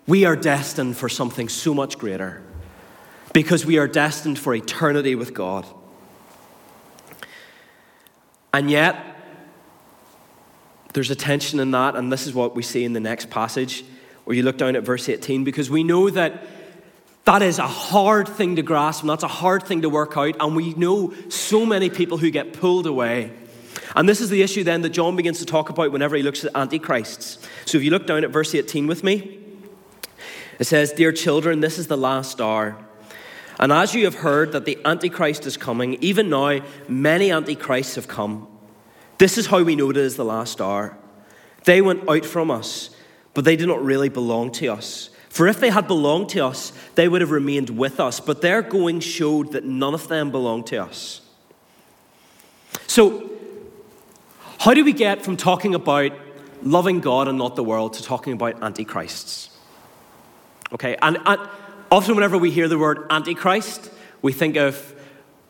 we 0.07 0.25
are 0.25 0.35
destined 0.35 0.97
for 0.97 1.09
something 1.09 1.49
so 1.49 1.73
much 1.73 1.97
greater 1.97 2.43
because 3.33 3.65
we 3.65 3.77
are 3.77 3.87
destined 3.87 4.39
for 4.39 4.53
eternity 4.53 5.15
with 5.15 5.33
God. 5.33 5.65
And 8.53 8.71
yet, 8.71 9.03
there's 10.93 11.11
a 11.11 11.15
tension 11.15 11.59
in 11.59 11.71
that, 11.71 11.95
and 11.95 12.09
this 12.09 12.25
is 12.25 12.33
what 12.33 12.55
we 12.55 12.63
see 12.63 12.85
in 12.85 12.93
the 12.93 13.01
next 13.01 13.29
passage, 13.29 13.83
where 14.23 14.37
you 14.37 14.43
look 14.43 14.57
down 14.57 14.77
at 14.77 14.83
verse 14.83 15.09
18, 15.09 15.43
because 15.43 15.69
we 15.69 15.83
know 15.83 16.09
that 16.09 16.47
that 17.25 17.41
is 17.41 17.59
a 17.59 17.67
hard 17.67 18.29
thing 18.29 18.55
to 18.55 18.61
grasp, 18.61 19.01
and 19.01 19.09
that's 19.09 19.23
a 19.23 19.27
hard 19.27 19.63
thing 19.63 19.81
to 19.81 19.89
work 19.89 20.15
out, 20.15 20.37
and 20.39 20.55
we 20.55 20.73
know 20.75 21.13
so 21.27 21.65
many 21.65 21.89
people 21.89 22.17
who 22.17 22.29
get 22.29 22.53
pulled 22.53 22.87
away. 22.87 23.33
And 23.95 24.07
this 24.07 24.21
is 24.21 24.29
the 24.29 24.41
issue 24.41 24.63
then 24.63 24.81
that 24.81 24.89
John 24.89 25.15
begins 25.15 25.39
to 25.39 25.45
talk 25.45 25.69
about 25.69 25.91
whenever 25.91 26.15
he 26.15 26.23
looks 26.23 26.43
at 26.43 26.55
antichrists. 26.55 27.39
So 27.65 27.77
if 27.77 27.83
you 27.83 27.91
look 27.91 28.07
down 28.07 28.23
at 28.23 28.29
verse 28.31 28.53
18 28.53 28.87
with 28.87 29.03
me, 29.03 29.39
it 30.59 30.65
says, 30.65 30.91
Dear 30.91 31.11
children, 31.11 31.59
this 31.59 31.77
is 31.77 31.87
the 31.87 31.97
last 31.97 32.39
hour. 32.39 32.77
And 33.59 33.71
as 33.71 33.93
you 33.93 34.05
have 34.05 34.15
heard 34.15 34.51
that 34.51 34.65
the 34.65 34.77
Antichrist 34.85 35.45
is 35.45 35.57
coming, 35.57 35.95
even 35.95 36.29
now 36.29 36.61
many 36.87 37.31
Antichrists 37.31 37.95
have 37.95 38.07
come. 38.07 38.47
This 39.17 39.37
is 39.37 39.47
how 39.47 39.63
we 39.63 39.75
know 39.75 39.89
it 39.91 39.97
is 39.97 40.15
the 40.15 40.25
last 40.25 40.59
hour. 40.59 40.97
They 41.63 41.81
went 41.81 42.07
out 42.09 42.25
from 42.25 42.51
us, 42.51 42.89
but 43.33 43.45
they 43.45 43.55
did 43.55 43.67
not 43.67 43.83
really 43.83 44.09
belong 44.09 44.51
to 44.53 44.67
us. 44.67 45.09
For 45.29 45.47
if 45.47 45.59
they 45.59 45.69
had 45.69 45.87
belonged 45.87 46.29
to 46.29 46.45
us, 46.45 46.71
they 46.95 47.07
would 47.07 47.21
have 47.21 47.31
remained 47.31 47.69
with 47.69 47.99
us. 47.99 48.19
But 48.19 48.41
their 48.41 48.61
going 48.61 49.01
showed 49.01 49.51
that 49.51 49.65
none 49.65 49.93
of 49.93 50.07
them 50.07 50.31
belonged 50.31 50.67
to 50.67 50.77
us. 50.77 51.21
So, 52.87 53.31
how 54.59 54.73
do 54.73 54.83
we 54.83 54.93
get 54.93 55.23
from 55.23 55.37
talking 55.37 55.75
about 55.75 56.11
loving 56.63 56.99
God 56.99 57.27
and 57.27 57.37
not 57.37 57.55
the 57.55 57.63
world 57.63 57.93
to 57.93 58.03
talking 58.03 58.33
about 58.33 58.63
antichrists? 58.63 59.49
Okay, 60.73 60.97
and, 61.01 61.17
and 61.25 61.39
Often, 61.91 62.15
whenever 62.15 62.37
we 62.37 62.49
hear 62.49 62.67
the 62.67 62.79
word 62.79 63.05
Antichrist, 63.11 63.91
we 64.23 64.33
think 64.33 64.57
of 64.57 64.95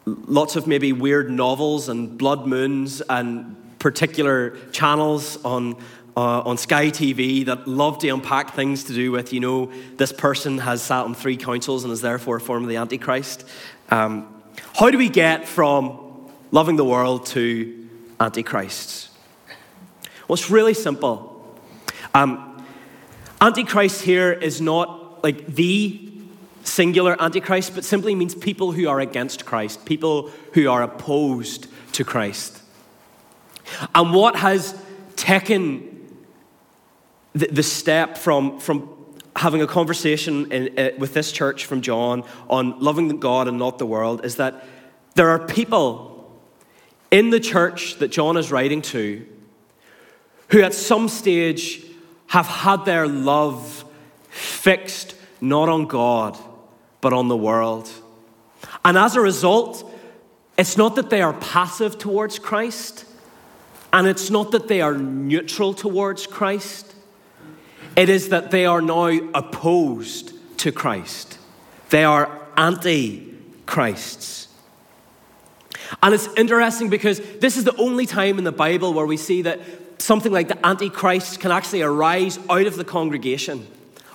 lots 0.05 0.57
of 0.57 0.67
maybe 0.67 0.91
weird 0.91 1.31
novels 1.31 1.87
and 1.87 2.17
blood 2.17 2.45
moons 2.45 3.01
and 3.01 3.55
particular 3.79 4.57
channels 4.71 5.43
on, 5.45 5.75
uh, 6.17 6.41
on 6.41 6.57
Sky 6.57 6.87
TV 6.87 7.45
that 7.45 7.67
love 7.67 7.99
to 7.99 8.09
unpack 8.09 8.53
things 8.53 8.83
to 8.83 8.93
do 8.93 9.13
with, 9.13 9.31
you 9.31 9.39
know, 9.39 9.71
this 9.95 10.11
person 10.11 10.57
has 10.57 10.83
sat 10.83 11.05
on 11.05 11.15
three 11.15 11.37
councils 11.37 11.85
and 11.85 11.93
is 11.93 12.01
therefore 12.01 12.35
a 12.35 12.41
form 12.41 12.63
of 12.63 12.69
the 12.69 12.75
Antichrist. 12.75 13.45
Um, 13.89 14.43
how 14.75 14.91
do 14.91 14.97
we 14.97 15.07
get 15.07 15.47
from 15.47 16.29
loving 16.51 16.75
the 16.75 16.85
world 16.85 17.27
to 17.27 17.74
Antichrist? 18.19 19.09
Well, 20.27 20.35
it's 20.35 20.49
really 20.49 20.73
simple. 20.73 21.31
Um, 22.13 22.63
Antichrist 23.41 24.01
here 24.01 24.31
is 24.31 24.61
not 24.61 25.23
like 25.23 25.45
the 25.47 26.05
singular 26.63 27.21
antichrist, 27.21 27.75
but 27.75 27.85
simply 27.85 28.15
means 28.15 28.35
people 28.35 28.71
who 28.71 28.87
are 28.87 28.99
against 28.99 29.45
Christ, 29.45 29.85
people 29.85 30.31
who 30.53 30.69
are 30.69 30.81
opposed 30.83 31.67
to 31.93 32.03
Christ. 32.03 32.61
And 33.93 34.13
what 34.13 34.35
has 34.35 34.79
taken 35.15 36.17
the, 37.33 37.47
the 37.47 37.63
step 37.63 38.17
from, 38.17 38.59
from 38.59 38.89
having 39.35 39.61
a 39.61 39.67
conversation 39.67 40.51
in, 40.51 40.79
uh, 40.79 40.89
with 40.97 41.13
this 41.13 41.31
church 41.31 41.65
from 41.65 41.81
John 41.81 42.23
on 42.49 42.79
loving 42.79 43.19
God 43.19 43.47
and 43.47 43.57
not 43.57 43.77
the 43.77 43.85
world 43.85 44.25
is 44.25 44.35
that 44.37 44.63
there 45.15 45.29
are 45.29 45.39
people 45.39 46.14
in 47.15 47.29
the 47.29 47.39
church 47.39 47.95
that 47.99 48.09
John 48.09 48.35
is 48.35 48.51
writing 48.51 48.81
to 48.81 49.25
who 50.49 50.61
at 50.61 50.73
some 50.73 51.07
stage 51.07 51.81
have 52.27 52.45
had 52.45 52.83
their 52.83 53.07
love 53.07 53.85
fixed 54.27 55.15
not 55.39 55.69
on 55.69 55.85
God 55.85 56.37
but 56.99 57.13
on 57.13 57.29
the 57.29 57.37
world. 57.37 57.89
And 58.83 58.97
as 58.97 59.15
a 59.15 59.21
result, 59.21 59.89
it's 60.57 60.75
not 60.75 60.97
that 60.97 61.09
they 61.09 61.21
are 61.21 61.31
passive 61.31 61.97
towards 61.97 62.37
Christ, 62.37 63.05
and 63.93 64.07
it's 64.07 64.29
not 64.29 64.51
that 64.51 64.67
they 64.67 64.81
are 64.81 64.97
neutral 64.97 65.73
towards 65.73 66.27
Christ. 66.27 66.93
It 67.95 68.09
is 68.09 68.27
that 68.27 68.51
they 68.51 68.65
are 68.65 68.81
now 68.81 69.07
opposed 69.33 70.33
to 70.57 70.73
Christ. 70.73 71.37
They 71.91 72.03
are 72.03 72.29
anti 72.57 73.33
Christs. 73.65 74.49
And 76.01 76.13
it's 76.13 76.27
interesting 76.35 76.89
because 76.89 77.19
this 77.39 77.57
is 77.57 77.63
the 77.63 77.75
only 77.77 78.05
time 78.05 78.37
in 78.37 78.43
the 78.43 78.51
Bible 78.51 78.93
where 78.93 79.05
we 79.05 79.17
see 79.17 79.41
that 79.43 79.59
something 80.01 80.31
like 80.31 80.47
the 80.47 80.65
Antichrist 80.65 81.39
can 81.39 81.51
actually 81.51 81.81
arise 81.81 82.39
out 82.49 82.65
of 82.65 82.75
the 82.75 82.83
congregation, 82.83 83.65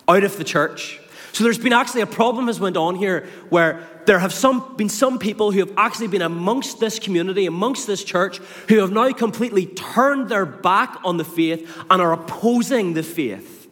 out 0.09 0.25
of 0.25 0.37
the 0.37 0.45
church. 0.45 1.01
So 1.33 1.45
there's 1.45 1.59
been 1.59 1.73
actually 1.73 2.01
a 2.01 2.07
problem 2.07 2.49
has 2.49 2.59
went 2.59 2.77
on 2.77 2.97
here 2.97 3.29
where 3.51 3.87
there 4.07 4.19
have 4.19 4.33
some, 4.33 4.77
been 4.77 4.89
some 4.89 5.19
people 5.19 5.53
who 5.53 5.61
have 5.61 5.73
actually 5.77 6.09
been 6.09 6.23
amongst 6.23 6.81
this 6.81 6.99
community, 6.99 7.47
amongst 7.47 7.87
this 7.87 8.03
church, 8.03 8.39
who 8.69 8.79
have 8.81 8.91
now 8.91 9.13
completely 9.13 9.67
turned 9.67 10.29
their 10.29 10.45
back 10.45 10.99
on 11.05 11.17
the 11.17 11.25
faith 11.25 11.71
and 11.89 12.03
are 12.03 12.13
opposing 12.13 12.95
the 12.95 13.03
faith. 13.03 13.69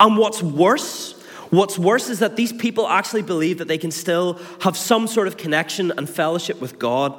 And 0.00 0.16
what's 0.16 0.42
worse, 0.42 1.21
what's 1.52 1.78
worse 1.78 2.08
is 2.08 2.18
that 2.18 2.36
these 2.36 2.52
people 2.52 2.88
actually 2.88 3.22
believe 3.22 3.58
that 3.58 3.68
they 3.68 3.78
can 3.78 3.90
still 3.90 4.40
have 4.60 4.76
some 4.76 5.06
sort 5.06 5.28
of 5.28 5.36
connection 5.36 5.92
and 5.96 6.10
fellowship 6.10 6.60
with 6.60 6.78
God. 6.78 7.14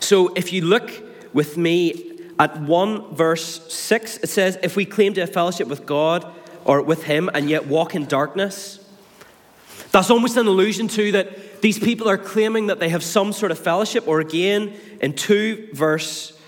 So 0.00 0.34
if 0.34 0.52
you 0.52 0.62
look 0.64 0.90
with 1.32 1.56
me 1.56 2.18
at 2.38 2.60
1 2.60 3.14
verse 3.14 3.72
6, 3.72 4.18
it 4.18 4.28
says, 4.28 4.58
If 4.62 4.74
we 4.74 4.84
claim 4.84 5.14
to 5.14 5.20
have 5.20 5.32
fellowship 5.32 5.68
with 5.68 5.86
God, 5.86 6.30
or 6.64 6.82
with 6.82 7.04
him 7.04 7.30
and 7.34 7.48
yet 7.48 7.66
walk 7.66 7.94
in 7.94 8.06
darkness. 8.06 8.78
That's 9.92 10.10
almost 10.10 10.36
an 10.36 10.46
allusion 10.46 10.88
to 10.88 11.12
that 11.12 11.62
these 11.62 11.78
people 11.78 12.08
are 12.08 12.18
claiming 12.18 12.68
that 12.68 12.78
they 12.78 12.88
have 12.88 13.02
some 13.02 13.32
sort 13.32 13.50
of 13.50 13.58
fellowship, 13.58 14.06
or 14.06 14.20
again, 14.20 14.74
in 15.00 15.14
2 15.14 15.70
verse 15.72 16.38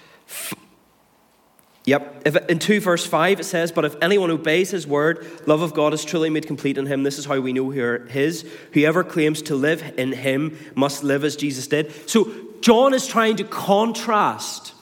Yep. 1.84 2.22
If, 2.24 2.36
in 2.48 2.58
2 2.60 2.80
verse 2.80 3.04
5 3.04 3.40
it 3.40 3.44
says, 3.44 3.72
But 3.72 3.84
if 3.84 3.96
anyone 4.00 4.30
obeys 4.30 4.70
his 4.70 4.86
word, 4.86 5.26
love 5.46 5.62
of 5.62 5.74
God 5.74 5.92
is 5.92 6.04
truly 6.04 6.30
made 6.30 6.46
complete 6.46 6.78
in 6.78 6.86
him. 6.86 7.02
This 7.02 7.18
is 7.18 7.24
how 7.24 7.40
we 7.40 7.52
know 7.52 7.70
who 7.70 7.82
are 7.82 8.06
his. 8.06 8.48
Whoever 8.72 9.02
claims 9.02 9.42
to 9.42 9.56
live 9.56 9.82
in 9.98 10.12
him 10.12 10.58
must 10.76 11.02
live 11.02 11.24
as 11.24 11.34
Jesus 11.34 11.66
did. 11.66 12.08
So 12.08 12.32
John 12.60 12.94
is 12.94 13.06
trying 13.06 13.36
to 13.36 13.44
contrast 13.44 14.74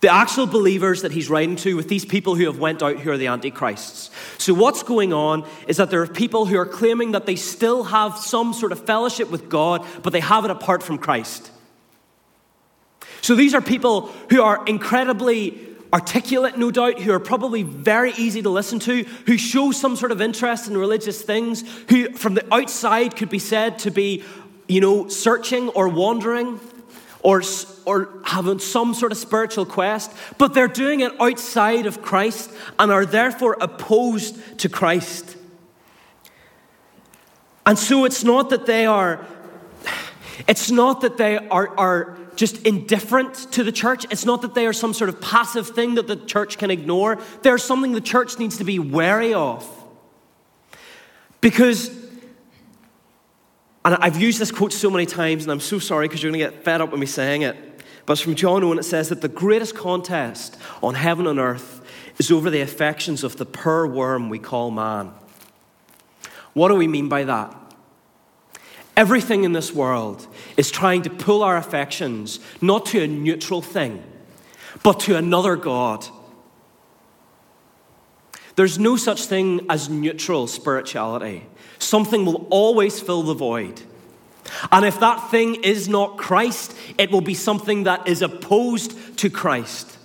the 0.00 0.12
actual 0.12 0.46
believers 0.46 1.02
that 1.02 1.12
he's 1.12 1.30
writing 1.30 1.54
to 1.54 1.76
with 1.76 1.88
these 1.88 2.04
people 2.04 2.34
who 2.34 2.46
have 2.46 2.58
went 2.58 2.82
out 2.82 2.98
who 2.98 3.10
are 3.10 3.18
the 3.18 3.28
antichrists. 3.28 4.10
So 4.36 4.52
what's 4.52 4.82
going 4.82 5.12
on 5.12 5.46
is 5.68 5.76
that 5.76 5.90
there 5.90 6.02
are 6.02 6.08
people 6.08 6.46
who 6.46 6.58
are 6.58 6.66
claiming 6.66 7.12
that 7.12 7.24
they 7.24 7.36
still 7.36 7.84
have 7.84 8.18
some 8.18 8.52
sort 8.52 8.72
of 8.72 8.84
fellowship 8.84 9.30
with 9.30 9.48
God, 9.48 9.86
but 10.02 10.12
they 10.12 10.20
have 10.20 10.44
it 10.44 10.50
apart 10.50 10.82
from 10.82 10.98
Christ. 10.98 11.52
So 13.20 13.36
these 13.36 13.54
are 13.54 13.60
people 13.60 14.08
who 14.30 14.42
are 14.42 14.64
incredibly 14.66 15.71
articulate, 15.92 16.56
no 16.56 16.70
doubt, 16.70 17.00
who 17.00 17.12
are 17.12 17.20
probably 17.20 17.62
very 17.62 18.12
easy 18.12 18.40
to 18.42 18.50
listen 18.50 18.78
to, 18.80 19.04
who 19.26 19.36
show 19.36 19.72
some 19.72 19.94
sort 19.96 20.10
of 20.10 20.20
interest 20.20 20.68
in 20.68 20.76
religious 20.76 21.22
things, 21.22 21.64
who 21.90 22.10
from 22.12 22.34
the 22.34 22.54
outside 22.54 23.14
could 23.14 23.28
be 23.28 23.38
said 23.38 23.78
to 23.80 23.90
be, 23.90 24.24
you 24.68 24.80
know, 24.80 25.08
searching 25.08 25.68
or 25.70 25.88
wandering 25.88 26.58
or, 27.22 27.42
or 27.84 28.08
having 28.24 28.58
some 28.58 28.94
sort 28.94 29.12
of 29.12 29.18
spiritual 29.18 29.66
quest, 29.66 30.12
but 30.38 30.54
they're 30.54 30.66
doing 30.66 31.00
it 31.00 31.12
outside 31.20 31.86
of 31.86 32.02
Christ 32.02 32.50
and 32.78 32.90
are 32.90 33.06
therefore 33.06 33.56
opposed 33.60 34.58
to 34.58 34.68
Christ. 34.68 35.36
And 37.64 37.78
so 37.78 38.04
it's 38.04 38.24
not 38.24 38.50
that 38.50 38.66
they 38.66 38.86
are, 38.86 39.24
it's 40.48 40.70
not 40.70 41.02
that 41.02 41.16
they 41.16 41.36
are, 41.36 41.78
are 41.78 42.18
just 42.36 42.66
indifferent 42.66 43.34
to 43.52 43.64
the 43.64 43.72
church. 43.72 44.06
It's 44.10 44.24
not 44.24 44.42
that 44.42 44.54
they 44.54 44.66
are 44.66 44.72
some 44.72 44.94
sort 44.94 45.08
of 45.08 45.20
passive 45.20 45.68
thing 45.68 45.96
that 45.96 46.06
the 46.06 46.16
church 46.16 46.58
can 46.58 46.70
ignore. 46.70 47.18
They're 47.42 47.58
something 47.58 47.92
the 47.92 48.00
church 48.00 48.38
needs 48.38 48.58
to 48.58 48.64
be 48.64 48.78
wary 48.78 49.34
of. 49.34 49.68
Because, 51.40 51.88
and 53.84 53.96
I've 53.96 54.20
used 54.20 54.38
this 54.38 54.50
quote 54.50 54.72
so 54.72 54.90
many 54.90 55.06
times, 55.06 55.42
and 55.42 55.52
I'm 55.52 55.60
so 55.60 55.78
sorry 55.78 56.08
because 56.08 56.22
you're 56.22 56.32
going 56.32 56.40
to 56.40 56.50
get 56.50 56.64
fed 56.64 56.80
up 56.80 56.90
with 56.90 57.00
me 57.00 57.06
saying 57.06 57.42
it. 57.42 57.56
But 58.06 58.14
it's 58.14 58.22
from 58.22 58.34
John 58.34 58.64
Owen. 58.64 58.78
It 58.78 58.84
says 58.84 59.08
that 59.10 59.20
the 59.20 59.28
greatest 59.28 59.74
contest 59.74 60.56
on 60.82 60.94
heaven 60.94 61.26
and 61.26 61.38
earth 61.38 61.80
is 62.18 62.30
over 62.30 62.50
the 62.50 62.60
affections 62.60 63.24
of 63.24 63.36
the 63.36 63.46
poor 63.46 63.86
worm 63.86 64.28
we 64.28 64.38
call 64.38 64.70
man. 64.70 65.12
What 66.52 66.68
do 66.68 66.74
we 66.74 66.88
mean 66.88 67.08
by 67.08 67.24
that? 67.24 67.56
Everything 68.96 69.44
in 69.44 69.52
this 69.52 69.72
world 69.72 70.26
is 70.56 70.70
trying 70.70 71.02
to 71.02 71.10
pull 71.10 71.42
our 71.42 71.56
affections 71.56 72.40
not 72.60 72.86
to 72.86 73.02
a 73.02 73.06
neutral 73.06 73.62
thing, 73.62 74.02
but 74.82 75.00
to 75.00 75.16
another 75.16 75.56
God. 75.56 76.06
There's 78.56 78.78
no 78.78 78.96
such 78.96 79.24
thing 79.24 79.66
as 79.70 79.88
neutral 79.88 80.46
spirituality. 80.46 81.46
Something 81.78 82.26
will 82.26 82.46
always 82.50 83.00
fill 83.00 83.22
the 83.22 83.34
void. 83.34 83.80
And 84.70 84.84
if 84.84 85.00
that 85.00 85.30
thing 85.30 85.56
is 85.56 85.88
not 85.88 86.18
Christ, 86.18 86.76
it 86.98 87.10
will 87.10 87.22
be 87.22 87.34
something 87.34 87.84
that 87.84 88.06
is 88.06 88.20
opposed 88.20 89.18
to 89.18 89.30
Christ. 89.30 89.98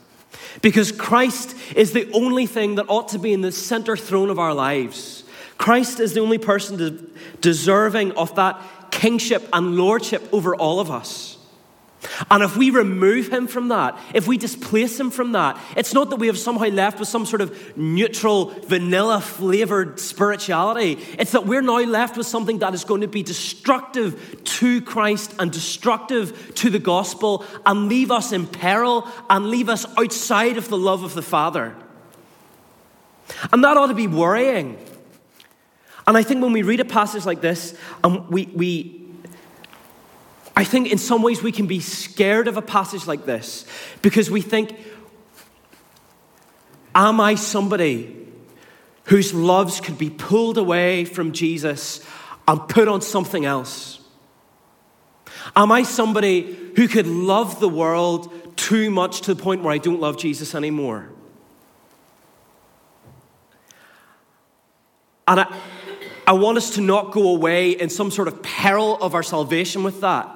Because 0.61 0.91
Christ 0.91 1.55
is 1.75 1.91
the 1.91 2.09
only 2.13 2.45
thing 2.45 2.75
that 2.75 2.85
ought 2.87 3.09
to 3.09 3.19
be 3.19 3.33
in 3.33 3.41
the 3.41 3.51
center 3.51 3.97
throne 3.97 4.29
of 4.29 4.39
our 4.39 4.53
lives. 4.53 5.23
Christ 5.57 5.99
is 5.99 6.13
the 6.13 6.21
only 6.21 6.37
person 6.37 7.11
deserving 7.41 8.11
of 8.13 8.35
that 8.35 8.61
kingship 8.97 9.47
and 9.53 9.77
lordship 9.77 10.27
over 10.33 10.55
all 10.55 10.79
of 10.79 10.89
us. 10.89 11.37
And 12.31 12.43
if 12.43 12.57
we 12.57 12.69
remove 12.69 13.27
him 13.29 13.47
from 13.47 13.67
that, 13.69 13.97
if 14.13 14.27
we 14.27 14.37
displace 14.37 14.99
him 14.99 15.11
from 15.11 15.33
that, 15.33 15.59
it's 15.75 15.93
not 15.93 16.09
that 16.09 16.17
we 16.17 16.27
have 16.27 16.37
somehow 16.37 16.67
left 16.67 16.99
with 16.99 17.07
some 17.07 17.25
sort 17.25 17.41
of 17.41 17.77
neutral, 17.77 18.45
vanilla 18.65 19.21
flavored 19.21 19.99
spirituality. 19.99 20.99
It's 21.19 21.31
that 21.31 21.45
we're 21.45 21.61
now 21.61 21.79
left 21.79 22.17
with 22.17 22.27
something 22.27 22.59
that 22.59 22.73
is 22.73 22.85
going 22.85 23.01
to 23.01 23.07
be 23.07 23.23
destructive 23.23 24.43
to 24.43 24.81
Christ 24.81 25.35
and 25.39 25.51
destructive 25.51 26.55
to 26.55 26.69
the 26.69 26.79
gospel 26.79 27.45
and 27.65 27.87
leave 27.87 28.11
us 28.11 28.31
in 28.31 28.47
peril 28.47 29.07
and 29.29 29.49
leave 29.49 29.69
us 29.69 29.85
outside 29.97 30.57
of 30.57 30.69
the 30.69 30.77
love 30.77 31.03
of 31.03 31.13
the 31.13 31.21
Father. 31.21 31.75
And 33.51 33.63
that 33.63 33.77
ought 33.77 33.87
to 33.87 33.93
be 33.93 34.07
worrying. 34.07 34.77
And 36.07 36.17
I 36.17 36.23
think 36.23 36.41
when 36.41 36.53
we 36.53 36.63
read 36.63 36.79
a 36.79 36.85
passage 36.85 37.25
like 37.25 37.41
this, 37.41 37.77
um, 38.03 38.27
we, 38.31 38.45
we, 38.55 39.05
I 40.55 40.63
think 40.63 40.89
in 40.89 40.97
some 40.97 41.21
ways 41.21 41.43
we 41.43 41.51
can 41.51 41.67
be 41.67 41.81
scared 41.81 42.47
of 42.47 42.55
a 42.55 42.61
passage 42.61 43.05
like 43.05 43.25
this 43.25 43.65
because 44.01 44.31
we 44.31 44.41
think, 44.41 44.75
Am 46.95 47.21
I 47.21 47.35
somebody 47.35 48.27
whose 49.03 49.31
loves 49.31 49.79
could 49.79 49.99
be 49.99 50.09
pulled 50.09 50.57
away 50.57 51.05
from 51.05 51.31
Jesus 51.31 52.01
and 52.47 52.67
put 52.67 52.87
on 52.87 53.01
something 53.01 53.45
else? 53.45 53.99
Am 55.55 55.71
I 55.71 55.83
somebody 55.83 56.71
who 56.75 56.87
could 56.87 57.05
love 57.05 57.59
the 57.59 57.69
world 57.69 58.57
too 58.57 58.89
much 58.89 59.21
to 59.21 59.35
the 59.35 59.41
point 59.41 59.61
where 59.61 59.71
I 59.71 59.77
don't 59.77 60.01
love 60.01 60.17
Jesus 60.17 60.55
anymore? 60.55 61.09
And 65.27 65.41
I, 65.41 65.55
I 66.27 66.33
want 66.33 66.57
us 66.57 66.71
to 66.71 66.81
not 66.81 67.13
go 67.13 67.29
away 67.29 67.71
in 67.71 67.89
some 67.89 68.11
sort 68.11 68.27
of 68.27 68.43
peril 68.43 68.97
of 69.01 69.15
our 69.15 69.23
salvation 69.23 69.83
with 69.83 70.01
that, 70.01 70.29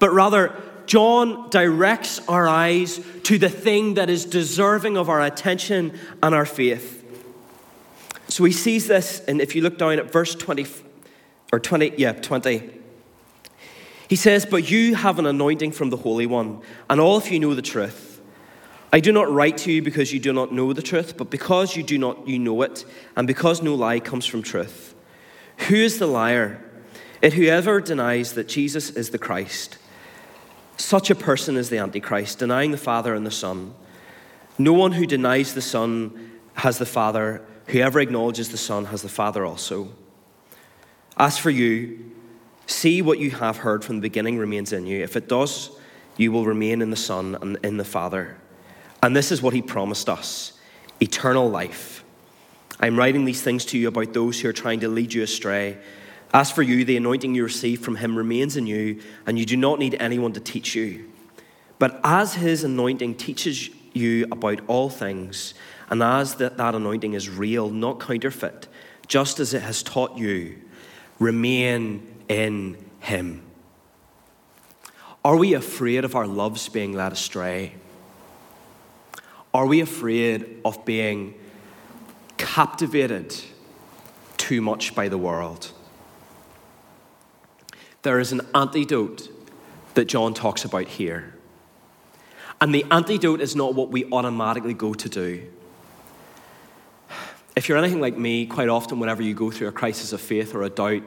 but 0.00 0.10
rather, 0.10 0.52
John 0.86 1.48
directs 1.48 2.20
our 2.28 2.48
eyes 2.48 3.00
to 3.22 3.38
the 3.38 3.48
thing 3.48 3.94
that 3.94 4.10
is 4.10 4.24
deserving 4.24 4.96
of 4.96 5.08
our 5.08 5.22
attention 5.22 5.96
and 6.20 6.34
our 6.34 6.44
faith. 6.44 6.98
So 8.26 8.42
he 8.42 8.52
sees 8.52 8.88
this, 8.88 9.20
and 9.28 9.40
if 9.40 9.54
you 9.54 9.62
look 9.62 9.78
down 9.78 9.92
at 10.00 10.10
verse 10.10 10.34
20, 10.34 10.66
or 11.52 11.60
20, 11.60 11.94
yeah, 11.98 12.12
20, 12.12 12.70
he 14.08 14.16
says, 14.16 14.44
But 14.44 14.70
you 14.70 14.96
have 14.96 15.20
an 15.20 15.26
anointing 15.26 15.70
from 15.70 15.90
the 15.90 15.96
Holy 15.98 16.26
One, 16.26 16.62
and 16.90 17.00
all 17.00 17.16
of 17.16 17.28
you 17.28 17.38
know 17.38 17.54
the 17.54 17.62
truth. 17.62 18.20
I 18.92 19.00
do 19.00 19.12
not 19.12 19.30
write 19.30 19.56
to 19.58 19.72
you 19.72 19.82
because 19.82 20.12
you 20.12 20.18
do 20.18 20.32
not 20.32 20.52
know 20.52 20.72
the 20.72 20.82
truth, 20.82 21.16
but 21.16 21.30
because 21.30 21.76
you 21.76 21.82
do 21.82 21.96
not 21.96 22.26
you 22.26 22.38
know 22.38 22.60
it, 22.62 22.84
and 23.16 23.26
because 23.26 23.62
no 23.62 23.74
lie 23.76 24.00
comes 24.00 24.26
from 24.26 24.42
truth. 24.42 24.94
Who 25.68 25.76
is 25.76 25.98
the 25.98 26.06
liar? 26.06 26.62
It 27.20 27.34
whoever 27.34 27.80
denies 27.80 28.32
that 28.32 28.48
Jesus 28.48 28.90
is 28.90 29.10
the 29.10 29.18
Christ. 29.18 29.78
Such 30.76 31.10
a 31.10 31.14
person 31.14 31.56
is 31.56 31.70
the 31.70 31.78
Antichrist, 31.78 32.40
denying 32.40 32.72
the 32.72 32.76
Father 32.76 33.14
and 33.14 33.24
the 33.24 33.30
Son. 33.30 33.74
No 34.58 34.72
one 34.72 34.92
who 34.92 35.06
denies 35.06 35.54
the 35.54 35.62
Son 35.62 36.32
has 36.54 36.78
the 36.78 36.86
Father. 36.86 37.44
Whoever 37.66 38.00
acknowledges 38.00 38.50
the 38.50 38.58
Son 38.58 38.86
has 38.86 39.02
the 39.02 39.08
Father 39.08 39.44
also. 39.46 39.88
As 41.16 41.38
for 41.38 41.50
you, 41.50 42.10
see 42.66 43.02
what 43.02 43.18
you 43.18 43.30
have 43.30 43.58
heard 43.58 43.84
from 43.84 43.96
the 43.96 44.02
beginning 44.02 44.38
remains 44.38 44.72
in 44.72 44.86
you. 44.86 45.02
If 45.02 45.16
it 45.16 45.28
does, 45.28 45.70
you 46.16 46.32
will 46.32 46.44
remain 46.44 46.82
in 46.82 46.90
the 46.90 46.96
Son 46.96 47.36
and 47.40 47.56
in 47.64 47.76
the 47.76 47.84
Father. 47.84 48.36
And 49.02 49.14
this 49.14 49.30
is 49.30 49.42
what 49.42 49.54
he 49.54 49.62
promised 49.62 50.08
us 50.08 50.54
eternal 51.00 51.48
life. 51.48 52.04
I'm 52.82 52.98
writing 52.98 53.24
these 53.24 53.40
things 53.40 53.64
to 53.66 53.78
you 53.78 53.86
about 53.86 54.12
those 54.12 54.40
who 54.40 54.48
are 54.48 54.52
trying 54.52 54.80
to 54.80 54.88
lead 54.88 55.14
you 55.14 55.22
astray. 55.22 55.78
As 56.34 56.50
for 56.50 56.62
you, 56.62 56.84
the 56.84 56.96
anointing 56.96 57.32
you 57.32 57.44
receive 57.44 57.80
from 57.80 57.94
him 57.94 58.18
remains 58.18 58.56
in 58.56 58.66
you, 58.66 59.00
and 59.24 59.38
you 59.38 59.46
do 59.46 59.56
not 59.56 59.78
need 59.78 59.96
anyone 60.00 60.32
to 60.32 60.40
teach 60.40 60.74
you. 60.74 61.08
But 61.78 62.00
as 62.02 62.34
his 62.34 62.64
anointing 62.64 63.14
teaches 63.14 63.70
you 63.92 64.26
about 64.32 64.62
all 64.66 64.90
things, 64.90 65.54
and 65.90 66.02
as 66.02 66.34
that, 66.36 66.56
that 66.56 66.74
anointing 66.74 67.12
is 67.12 67.28
real, 67.28 67.70
not 67.70 68.00
counterfeit, 68.00 68.66
just 69.06 69.38
as 69.38 69.54
it 69.54 69.62
has 69.62 69.84
taught 69.84 70.18
you, 70.18 70.58
remain 71.20 72.04
in 72.28 72.76
him. 72.98 73.42
Are 75.24 75.36
we 75.36 75.54
afraid 75.54 76.04
of 76.04 76.16
our 76.16 76.26
loves 76.26 76.68
being 76.68 76.94
led 76.94 77.12
astray? 77.12 77.74
Are 79.54 79.66
we 79.66 79.80
afraid 79.80 80.60
of 80.64 80.84
being 80.84 81.34
captivated 82.42 83.34
too 84.36 84.60
much 84.60 84.94
by 84.94 85.08
the 85.08 85.16
world. 85.16 85.70
There 88.02 88.18
is 88.18 88.32
an 88.32 88.40
antidote 88.52 89.28
that 89.94 90.06
John 90.06 90.34
talks 90.34 90.64
about 90.64 90.88
here. 90.88 91.34
And 92.60 92.74
the 92.74 92.84
antidote 92.90 93.40
is 93.40 93.54
not 93.54 93.74
what 93.74 93.90
we 93.90 94.04
automatically 94.10 94.74
go 94.74 94.92
to 94.92 95.08
do. 95.08 95.46
If 97.54 97.68
you're 97.68 97.78
anything 97.78 98.00
like 98.00 98.18
me, 98.18 98.46
quite 98.46 98.68
often, 98.68 98.98
whenever 98.98 99.22
you 99.22 99.34
go 99.34 99.50
through 99.50 99.68
a 99.68 99.72
crisis 99.72 100.12
of 100.12 100.20
faith 100.20 100.54
or 100.54 100.62
a 100.62 100.70
doubt, 100.70 101.02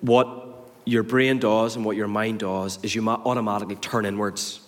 what 0.00 0.68
your 0.84 1.02
brain 1.02 1.38
does 1.38 1.76
and 1.76 1.84
what 1.84 1.96
your 1.96 2.08
mind 2.08 2.40
does 2.40 2.78
is 2.82 2.94
you 2.94 3.08
automatically 3.08 3.76
turn 3.76 4.04
inwards. 4.04 4.60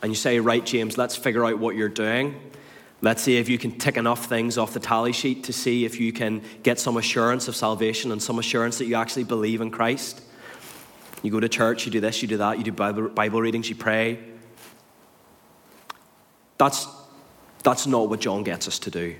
And 0.00 0.12
you 0.12 0.16
say, 0.16 0.38
Right, 0.38 0.64
James, 0.64 0.96
let's 0.96 1.16
figure 1.16 1.44
out 1.44 1.58
what 1.58 1.74
you're 1.74 1.88
doing. 1.88 2.40
Let's 3.00 3.22
see 3.22 3.36
if 3.36 3.48
you 3.48 3.58
can 3.58 3.78
tick 3.78 3.96
enough 3.96 4.26
things 4.26 4.58
off 4.58 4.72
the 4.72 4.80
tally 4.80 5.12
sheet 5.12 5.44
to 5.44 5.52
see 5.52 5.84
if 5.84 6.00
you 6.00 6.12
can 6.12 6.42
get 6.64 6.80
some 6.80 6.96
assurance 6.96 7.46
of 7.46 7.54
salvation 7.54 8.10
and 8.10 8.20
some 8.20 8.38
assurance 8.38 8.78
that 8.78 8.86
you 8.86 8.96
actually 8.96 9.24
believe 9.24 9.60
in 9.60 9.70
Christ. 9.70 10.20
You 11.22 11.30
go 11.30 11.38
to 11.38 11.48
church, 11.48 11.86
you 11.86 11.92
do 11.92 12.00
this, 12.00 12.22
you 12.22 12.28
do 12.28 12.38
that, 12.38 12.58
you 12.58 12.64
do 12.64 12.72
Bible, 12.72 13.40
readings, 13.40 13.68
you 13.68 13.76
pray. 13.76 14.18
That's, 16.58 16.88
that's 17.62 17.86
not 17.86 18.08
what 18.08 18.20
John 18.20 18.42
gets 18.42 18.66
us 18.66 18.80
to 18.80 18.90
do. 18.90 19.14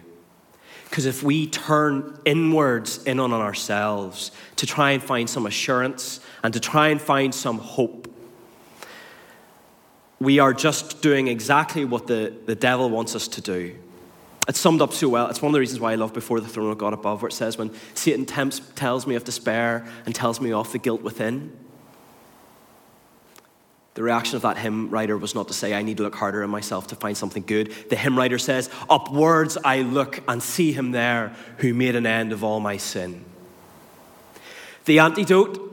Because 0.89 1.07
if 1.07 1.23
we 1.23 1.47
turn 1.47 2.19
inwards 2.25 3.05
in 3.05 3.21
on 3.21 3.33
ourselves 3.33 4.33
to 4.57 4.67
try 4.67 4.93
and 4.93 5.03
find 5.03 5.31
some 5.31 5.47
assurance 5.47 6.19
and 6.43 6.53
to 6.55 6.59
try 6.59 6.89
and 6.89 7.01
find 7.01 7.33
some 7.33 7.59
hope, 7.59 8.13
we 10.21 10.39
are 10.39 10.53
just 10.53 11.01
doing 11.01 11.29
exactly 11.29 11.85
what 11.85 12.07
the, 12.07 12.35
the 12.47 12.55
devil 12.55 12.91
wants 12.91 13.15
us 13.15 13.29
to 13.29 13.41
do. 13.41 13.77
It's 14.49 14.59
summed 14.59 14.81
up 14.81 14.93
so 14.95 15.09
well. 15.09 15.29
It's 15.29 15.43
one 15.43 15.51
of 15.51 15.53
the 15.53 15.61
reasons 15.61 15.79
why 15.79 15.93
I 15.93 15.97
love 15.97 16.15
Before 16.15 16.41
the 16.41 16.49
Throne 16.49 16.73
of 16.73 16.79
God 16.79 16.95
Above, 16.95 17.23
where 17.23 17.29
it 17.29 17.33
says, 17.33 17.59
When 17.59 17.71
Satan 17.95 18.25
tempts, 18.25 18.61
tells 18.75 19.07
me 19.07 19.15
of 19.15 19.25
despair 19.25 19.87
and 20.07 20.15
tells 20.15 20.41
me 20.41 20.53
of 20.53 20.73
the 20.73 20.79
guilt 20.79 21.03
within, 21.03 21.53
The 23.95 24.03
reaction 24.03 24.37
of 24.37 24.43
that 24.43 24.57
hymn 24.57 24.89
writer 24.89 25.19
was 25.19 25.35
not 25.35 25.49
to 25.49 25.55
say, 25.55 25.75
I 25.75 25.83
need 25.83 25.99
to 25.99 26.03
look 26.03 26.15
harder 26.15 26.43
in 26.43 26.51
myself 26.51 26.87
to 26.89 26.97
find 26.97 27.17
something 27.17 27.45
good. 27.47 27.73
The 27.91 27.97
hymn 27.97 28.17
writer 28.17 28.39
says, 28.39 28.71
Upwards 28.89 29.59
I 29.63 29.83
look 29.83 30.23
and 30.27 30.43
see 30.43 30.73
him 30.73 30.93
there 30.93 31.37
who 31.59 31.75
made 31.75 31.95
an 31.95 32.07
end 32.07 32.33
of 32.33 32.43
all 32.43 32.59
my 32.59 32.79
sin. 32.79 33.25
The 34.87 35.01
antidote 35.01 35.69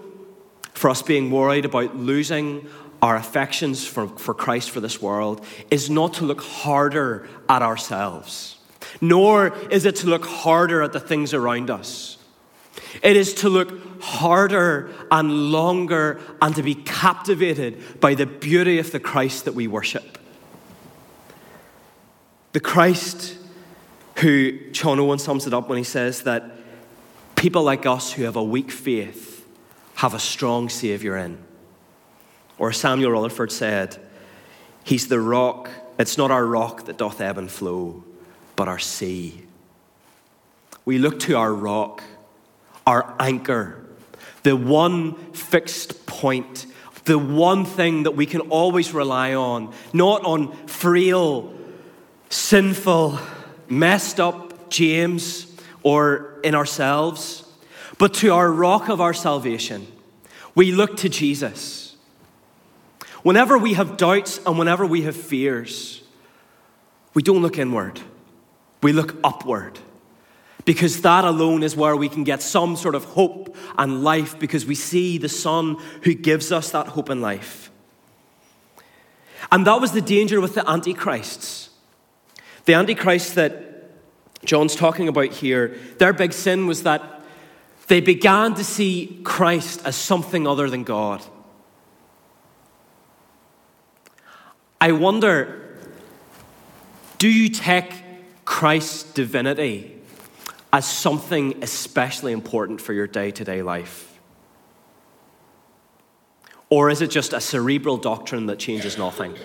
for 0.73 0.89
us 0.89 1.01
being 1.01 1.31
worried 1.31 1.63
about 1.63 1.95
losing 1.95 2.67
our 3.05 3.15
affections 3.15 3.85
for, 3.85 4.07
for 4.07 4.33
Christ 4.33 4.71
for 4.71 4.79
this 4.79 4.99
world 4.99 5.45
is 5.69 5.91
not 5.91 6.15
to 6.15 6.25
look 6.25 6.41
harder 6.41 7.29
at 7.47 7.61
ourselves, 7.61 8.57
nor 8.99 9.55
is 9.69 9.85
it 9.85 9.97
to 9.97 10.07
look 10.07 10.25
harder 10.25 10.81
at 10.81 10.91
the 10.91 10.99
things 10.99 11.31
around 11.31 11.69
us. 11.69 12.17
It 13.03 13.15
is 13.15 13.35
to 13.35 13.49
look 13.49 14.01
harder 14.01 14.91
and 15.11 15.51
longer 15.51 16.19
and 16.41 16.55
to 16.55 16.63
be 16.63 16.73
captivated 16.73 18.01
by 18.01 18.15
the 18.15 18.25
beauty 18.25 18.79
of 18.79 18.91
the 18.91 18.99
Christ 18.99 19.45
that 19.45 19.53
we 19.53 19.67
worship. 19.67 20.17
The 22.53 22.59
Christ 22.59 23.37
who, 24.15 24.71
John 24.71 24.99
Owen 24.99 25.19
sums 25.19 25.45
it 25.45 25.53
up 25.53 25.69
when 25.69 25.77
he 25.77 25.83
says 25.83 26.23
that 26.23 26.43
people 27.35 27.61
like 27.61 27.85
us 27.85 28.13
who 28.13 28.23
have 28.23 28.35
a 28.35 28.43
weak 28.43 28.71
faith 28.71 29.45
have 29.95 30.15
a 30.15 30.19
strong 30.19 30.69
Savior 30.69 31.15
in. 31.17 31.44
Or 32.57 32.71
Samuel 32.71 33.11
Rutherford 33.11 33.51
said, 33.51 33.97
He's 34.83 35.07
the 35.07 35.19
rock, 35.19 35.69
it's 35.97 36.17
not 36.17 36.31
our 36.31 36.45
rock 36.45 36.85
that 36.85 36.97
doth 36.97 37.19
ebb 37.19 37.37
and 37.37 37.49
flow, 37.49 38.03
but 38.55 38.67
our 38.67 38.79
sea. 38.79 39.41
We 40.85 40.99
look 40.99 41.19
to 41.21 41.35
our 41.35 41.53
rock, 41.53 42.03
our 42.85 43.15
anchor, 43.19 43.83
the 44.43 44.55
one 44.55 45.15
fixed 45.33 46.05
point, 46.05 46.67
the 47.05 47.17
one 47.17 47.65
thing 47.65 48.03
that 48.03 48.11
we 48.11 48.25
can 48.25 48.41
always 48.41 48.93
rely 48.93 49.33
on, 49.33 49.73
not 49.93 50.23
on 50.23 50.51
frail, 50.67 51.53
sinful, 52.29 53.19
messed 53.67 54.19
up 54.19 54.69
James 54.69 55.51
or 55.83 56.39
in 56.43 56.55
ourselves, 56.55 57.43
but 57.97 58.13
to 58.15 58.33
our 58.33 58.51
rock 58.51 58.89
of 58.89 59.01
our 59.01 59.13
salvation. 59.13 59.87
We 60.53 60.71
look 60.71 60.97
to 60.97 61.09
Jesus. 61.09 61.84
Whenever 63.25 63.57
we 63.57 63.73
have 63.73 63.97
doubts 63.97 64.39
and 64.45 64.55
whenever 64.55 64.85
we 64.85 65.01
have 65.01 65.15
fears, 65.15 66.03
we 67.15 67.23
don't 67.23 67.41
look 67.41 67.57
inward, 67.57 67.99
we 68.83 68.93
look 68.93 69.15
upward 69.23 69.79
because 70.63 71.01
that 71.01 71.25
alone 71.25 71.63
is 71.63 71.75
where 71.75 71.95
we 71.95 72.07
can 72.07 72.23
get 72.23 72.43
some 72.43 72.75
sort 72.75 72.93
of 72.93 73.03
hope 73.03 73.57
and 73.79 74.03
life 74.03 74.37
because 74.37 74.67
we 74.67 74.75
see 74.75 75.17
the 75.17 75.27
Son 75.27 75.75
who 76.03 76.13
gives 76.13 76.51
us 76.51 76.69
that 76.69 76.89
hope 76.89 77.09
and 77.09 77.19
life. 77.19 77.71
And 79.51 79.65
that 79.65 79.81
was 79.81 79.91
the 79.91 80.01
danger 80.01 80.39
with 80.39 80.53
the 80.53 80.69
Antichrists. 80.69 81.71
The 82.65 82.75
Antichrist 82.75 83.33
that 83.33 83.89
John's 84.45 84.75
talking 84.75 85.07
about 85.07 85.31
here, 85.31 85.75
their 85.97 86.13
big 86.13 86.31
sin 86.31 86.67
was 86.67 86.83
that 86.83 87.23
they 87.87 88.01
began 88.01 88.53
to 88.53 88.63
see 88.63 89.19
Christ 89.23 89.81
as 89.83 89.95
something 89.95 90.45
other 90.45 90.69
than 90.69 90.83
God. 90.83 91.23
I 94.85 94.91
wonder 94.91 95.63
do 97.17 97.27
you 97.27 97.49
take 97.49 97.91
Christ's 98.45 99.01
divinity 99.01 99.99
as 100.71 100.85
something 100.85 101.63
especially 101.63 102.33
important 102.33 102.79
for 102.79 102.93
your 102.93 103.07
day 103.07 103.31
to 103.31 103.43
day 103.43 103.63
life? 103.63 104.19
Or 106.69 106.91
is 106.91 107.01
it 107.01 107.09
just 107.09 107.33
a 107.33 107.41
cerebral 107.41 107.97
doctrine 107.97 108.45
that 108.45 108.59
changes 108.59 108.95
nothing? 108.95 109.35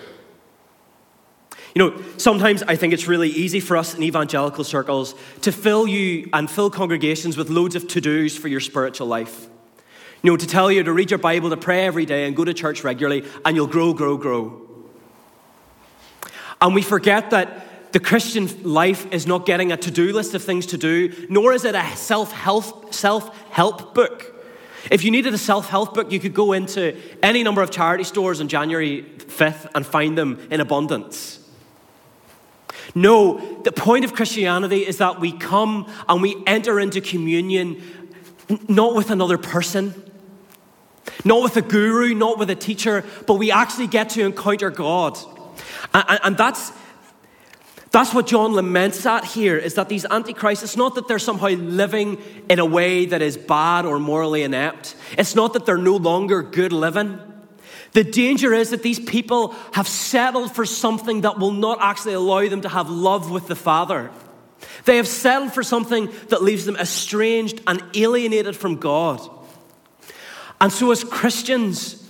You 1.73 1.89
know, 1.89 2.03
sometimes 2.17 2.61
I 2.61 2.75
think 2.75 2.93
it's 2.93 3.07
really 3.07 3.29
easy 3.29 3.61
for 3.61 3.77
us 3.77 3.95
in 3.95 4.03
evangelical 4.03 4.63
circles 4.63 5.15
to 5.41 5.51
fill 5.51 5.87
you 5.87 6.29
and 6.33 6.51
fill 6.51 6.69
congregations 6.69 7.35
with 7.35 7.49
loads 7.49 7.75
of 7.75 7.87
to 7.87 7.99
dos 7.99 8.37
for 8.37 8.47
your 8.47 8.59
spiritual 8.59 9.07
life. 9.07 9.47
You 10.21 10.29
know, 10.29 10.37
to 10.37 10.45
tell 10.45 10.71
you 10.71 10.83
to 10.83 10.93
read 10.93 11.09
your 11.09 11.17
Bible, 11.17 11.49
to 11.49 11.57
pray 11.57 11.87
every 11.87 12.05
day, 12.05 12.27
and 12.27 12.35
go 12.35 12.45
to 12.45 12.53
church 12.53 12.83
regularly, 12.83 13.27
and 13.43 13.55
you'll 13.55 13.65
grow, 13.65 13.91
grow, 13.95 14.17
grow. 14.17 14.60
And 16.61 16.75
we 16.75 16.81
forget 16.81 17.31
that 17.31 17.91
the 17.91 17.99
Christian 17.99 18.47
life 18.63 19.11
is 19.11 19.27
not 19.27 19.45
getting 19.45 19.71
a 19.71 19.77
to 19.77 19.91
do 19.91 20.13
list 20.13 20.33
of 20.33 20.43
things 20.43 20.67
to 20.67 20.77
do, 20.77 21.13
nor 21.29 21.53
is 21.53 21.65
it 21.65 21.75
a 21.75 21.95
self 21.95 22.31
help 22.31 23.93
book. 23.93 24.35
If 24.89 25.03
you 25.03 25.11
needed 25.11 25.33
a 25.33 25.37
self 25.37 25.69
help 25.69 25.93
book, 25.93 26.11
you 26.11 26.19
could 26.19 26.33
go 26.33 26.53
into 26.53 26.95
any 27.21 27.43
number 27.43 27.61
of 27.61 27.71
charity 27.71 28.03
stores 28.03 28.39
on 28.39 28.47
January 28.47 29.03
5th 29.17 29.69
and 29.75 29.85
find 29.85 30.17
them 30.17 30.47
in 30.49 30.61
abundance. 30.61 31.39
No, 32.95 33.61
the 33.63 33.71
point 33.71 34.05
of 34.05 34.13
Christianity 34.13 34.85
is 34.85 34.97
that 34.97 35.19
we 35.19 35.31
come 35.31 35.89
and 36.09 36.21
we 36.21 36.41
enter 36.45 36.79
into 36.79 36.99
communion 36.99 37.81
not 38.67 38.95
with 38.95 39.11
another 39.11 39.37
person, 39.37 39.93
not 41.23 41.41
with 41.41 41.55
a 41.55 41.61
guru, 41.61 42.13
not 42.13 42.37
with 42.37 42.49
a 42.49 42.55
teacher, 42.55 43.05
but 43.27 43.35
we 43.35 43.51
actually 43.51 43.87
get 43.87 44.09
to 44.09 44.25
encounter 44.25 44.69
God. 44.69 45.17
And, 45.93 46.19
and 46.23 46.37
that's 46.37 46.71
that's 47.91 48.13
what 48.13 48.25
John 48.25 48.53
laments 48.53 49.05
at 49.05 49.25
here 49.25 49.57
is 49.57 49.73
that 49.73 49.89
these 49.89 50.05
antichrists, 50.05 50.63
it's 50.63 50.77
not 50.77 50.95
that 50.95 51.09
they're 51.09 51.19
somehow 51.19 51.49
living 51.49 52.21
in 52.49 52.59
a 52.59 52.65
way 52.65 53.05
that 53.05 53.21
is 53.21 53.35
bad 53.35 53.85
or 53.85 53.99
morally 53.99 54.43
inept. 54.43 54.95
It's 55.17 55.35
not 55.35 55.51
that 55.53 55.65
they're 55.65 55.77
no 55.77 55.97
longer 55.97 56.41
good 56.41 56.71
living. 56.71 57.19
The 57.91 58.05
danger 58.05 58.53
is 58.53 58.69
that 58.69 58.83
these 58.83 58.99
people 58.99 59.53
have 59.73 59.89
settled 59.89 60.55
for 60.55 60.65
something 60.65 61.21
that 61.21 61.37
will 61.37 61.51
not 61.51 61.79
actually 61.81 62.13
allow 62.13 62.47
them 62.47 62.61
to 62.61 62.69
have 62.69 62.89
love 62.89 63.29
with 63.29 63.47
the 63.47 63.55
Father. 63.55 64.09
They 64.85 64.95
have 64.95 65.07
settled 65.07 65.53
for 65.53 65.61
something 65.61 66.09
that 66.29 66.41
leaves 66.41 66.65
them 66.65 66.77
estranged 66.77 67.61
and 67.67 67.83
alienated 67.93 68.55
from 68.55 68.77
God. 68.77 69.19
And 70.61 70.71
so, 70.71 70.91
as 70.91 71.03
Christians, 71.03 72.00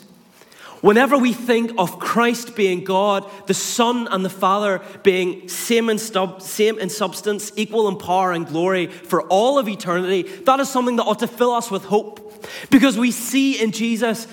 Whenever 0.82 1.16
we 1.16 1.32
think 1.32 1.72
of 1.78 2.00
Christ 2.00 2.56
being 2.56 2.84
God, 2.84 3.30
the 3.46 3.54
Son 3.54 4.08
and 4.10 4.26
the 4.26 4.30
Father 4.30 4.82
being 5.04 5.48
same 5.48 5.90
in, 5.90 6.00
same 6.00 6.80
in 6.80 6.90
substance, 6.90 7.52
equal 7.56 7.88
in 7.88 7.98
power 7.98 8.32
and 8.32 8.48
glory 8.48 8.88
for 8.88 9.22
all 9.24 9.60
of 9.60 9.70
eternity, 9.70 10.24
that 10.24 10.60
is 10.60 10.70
something 10.70 10.96
that 10.96 11.04
ought 11.04 11.20
to 11.20 11.28
fill 11.28 11.52
us 11.52 11.70
with 11.70 11.86
hope. 11.86 12.48
Because 12.72 12.98
we 12.98 13.12
see 13.12 13.62
in 13.62 13.72
Jesus, 13.72 14.26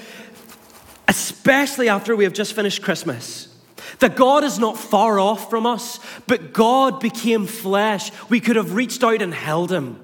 especially 1.07 1.91
after 1.91 2.17
we 2.17 2.25
have 2.25 2.33
just 2.33 2.55
finished 2.55 2.83
Christmas, 2.83 3.55
that 3.99 4.17
God 4.17 4.43
is 4.43 4.59
not 4.59 4.79
far 4.79 5.21
off 5.21 5.51
from 5.51 5.67
us, 5.67 6.01
but 6.27 6.55
God 6.55 7.01
became 7.01 7.47
flesh. 7.47 8.11
We 8.31 8.41
could 8.41 8.57
have 8.57 8.75
reached 8.75 9.05
out 9.05 9.21
and 9.21 9.35
held 9.35 9.71
him. 9.71 10.01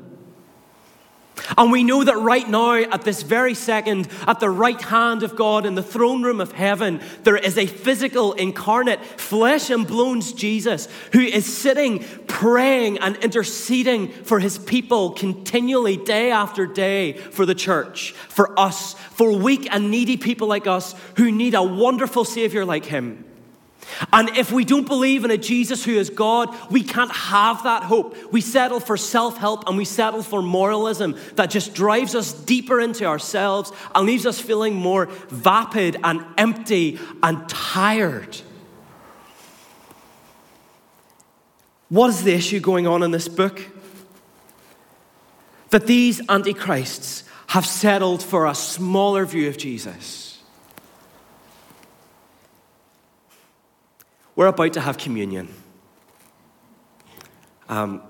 And 1.59 1.73
we 1.73 1.85
know 1.85 2.05
that 2.05 2.17
right 2.17 2.49
now, 2.49 2.75
at 2.75 3.03
this 3.03 3.23
very 3.23 3.55
second, 3.55 4.09
at 4.27 4.41
the 4.41 4.51
right 4.51 4.81
hand 4.81 5.23
of 5.23 5.37
God 5.37 5.67
in 5.67 5.75
the 5.75 5.83
throne 5.83 6.23
room 6.23 6.41
of 6.41 6.53
heaven, 6.53 7.01
there 7.23 7.37
is 7.37 7.59
a 7.59 7.67
physical, 7.67 8.33
incarnate, 8.35 9.05
flesh 9.05 9.69
and 9.71 9.87
bones 9.87 10.33
Jesus 10.33 10.89
who 11.13 11.21
is 11.21 11.45
sitting, 11.45 12.05
praying, 12.27 12.99
and 12.99 13.17
interceding 13.17 14.09
for 14.09 14.39
his 14.39 14.59
people 14.59 15.11
continually, 15.11 15.97
day 15.97 16.31
after 16.31 16.67
day, 16.67 17.15
for 17.15 17.45
the 17.45 17.55
church, 17.55 18.13
for 18.13 18.59
us, 18.59 18.95
for 18.95 19.37
weak 19.37 19.69
and 19.71 19.91
needy 19.91 20.17
people 20.17 20.49
like 20.49 20.67
us 20.67 20.95
who 21.17 21.31
need 21.31 21.55
a 21.55 21.63
wonderful 21.63 22.25
Savior 22.25 22.65
like 22.65 22.85
him. 22.85 23.25
And 24.13 24.31
if 24.37 24.51
we 24.51 24.65
don't 24.65 24.87
believe 24.87 25.25
in 25.25 25.31
a 25.31 25.39
Jesus 25.39 25.85
who 25.85 25.93
is 25.93 26.11
God, 26.11 26.55
we 26.71 26.83
can't 26.83 27.13
have 27.13 27.63
that 27.65 27.85
hope. 27.85 28.17
We 28.33 28.41
settle 28.41 28.81
for 28.81 28.97
self 28.97 29.37
help 29.39 29.69
and 29.69 29.77
we 29.77 29.85
settle 29.85 30.23
for 30.23 30.43
moralism 30.43 31.17
that 31.35 31.51
just 31.51 31.75
drives 31.75 32.15
us 32.15 32.33
deeper 32.33 32.81
into 32.81 33.05
ourselves 33.05 33.73
and 33.95 34.07
leaves 34.07 34.27
us 34.27 34.41
feeling 34.41 34.75
more 34.75 35.07
vapid 35.29 35.97
and 36.03 36.25
empty 36.39 36.99
and 37.23 37.49
tired. 37.49 38.37
What 41.89 42.11
is 42.11 42.25
the 42.25 42.33
issue 42.33 42.61
going 42.61 42.87
on 42.87 43.03
in 43.03 43.11
this 43.11 43.29
book? 43.29 43.63
That 45.71 45.87
these 45.87 46.21
antichrists 46.29 47.25
have 47.49 47.67
settled 47.67 48.23
for 48.23 48.47
a 48.47 48.55
smaller 48.55 49.25
view 49.27 49.49
of 49.49 49.57
Jesus 49.57 50.24
We're 54.37 54.47
about 54.49 54.73
to 54.73 54.81
have 54.81 54.99
communion. 54.99 55.49
Um, 57.69 58.03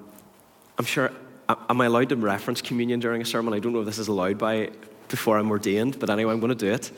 I'm 0.78 0.84
sure, 0.84 1.12
am 1.48 1.80
I 1.80 1.86
allowed 1.86 2.08
to 2.08 2.16
reference 2.16 2.62
communion 2.62 3.00
during 3.00 3.20
a 3.22 3.24
sermon? 3.24 3.52
I 3.54 3.58
don't 3.58 3.72
know 3.72 3.80
if 3.80 3.86
this 3.86 3.98
is 3.98 4.08
allowed 4.08 4.38
by 4.38 4.70
before 5.08 5.38
I'm 5.38 5.50
ordained, 5.50 5.98
but 5.98 6.10
anyway, 6.10 6.32
I'm 6.32 6.40
going 6.40 6.48
to 6.48 6.54
do 6.54 6.72
it. 6.72 6.90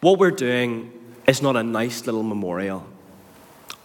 What 0.00 0.18
we're 0.18 0.30
doing 0.32 0.90
is 1.28 1.42
not 1.42 1.56
a 1.56 1.62
nice 1.62 2.06
little 2.06 2.24
memorial 2.24 2.84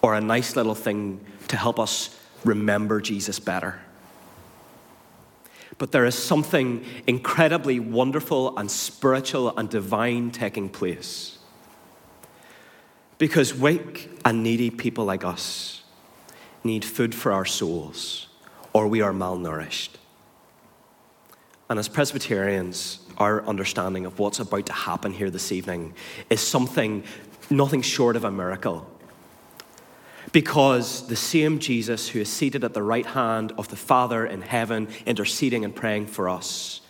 or 0.01 0.15
a 0.15 0.21
nice 0.21 0.55
little 0.55 0.73
thing 0.73 1.19
to 1.49 1.57
help 1.57 1.79
us 1.79 2.17
remember 2.43 3.01
Jesus 3.01 3.39
better. 3.39 3.79
But 5.77 5.91
there 5.91 6.05
is 6.05 6.15
something 6.15 6.83
incredibly 7.05 7.79
wonderful 7.79 8.57
and 8.57 8.71
spiritual 8.71 9.55
and 9.57 9.69
divine 9.69 10.31
taking 10.31 10.69
place. 10.69 11.36
Because 13.17 13.53
weak 13.53 14.09
and 14.23 14.43
needy 14.43 14.69
people 14.69 15.05
like 15.05 15.23
us 15.23 15.83
need 16.63 16.85
food 16.85 17.15
for 17.15 17.31
our 17.31 17.45
souls, 17.45 18.27
or 18.73 18.87
we 18.87 19.01
are 19.01 19.13
malnourished. 19.13 19.89
And 21.69 21.79
as 21.79 21.87
Presbyterians, 21.87 22.99
our 23.17 23.43
understanding 23.45 24.05
of 24.05 24.19
what's 24.19 24.39
about 24.39 24.67
to 24.67 24.73
happen 24.73 25.11
here 25.11 25.29
this 25.29 25.51
evening 25.51 25.93
is 26.29 26.39
something 26.39 27.03
nothing 27.49 27.81
short 27.81 28.15
of 28.15 28.23
a 28.23 28.31
miracle. 28.31 28.89
Because 30.31 31.07
the 31.07 31.15
same 31.15 31.59
Jesus 31.59 32.09
who 32.09 32.19
is 32.19 32.29
seated 32.29 32.63
at 32.63 32.73
the 32.73 32.83
right 32.83 33.05
hand 33.05 33.53
of 33.57 33.69
the 33.69 33.75
Father 33.75 34.25
in 34.25 34.41
heaven, 34.41 34.87
interceding 35.05 35.65
and 35.65 35.75
praying 35.75 36.07
for 36.07 36.29
us, 36.29 36.81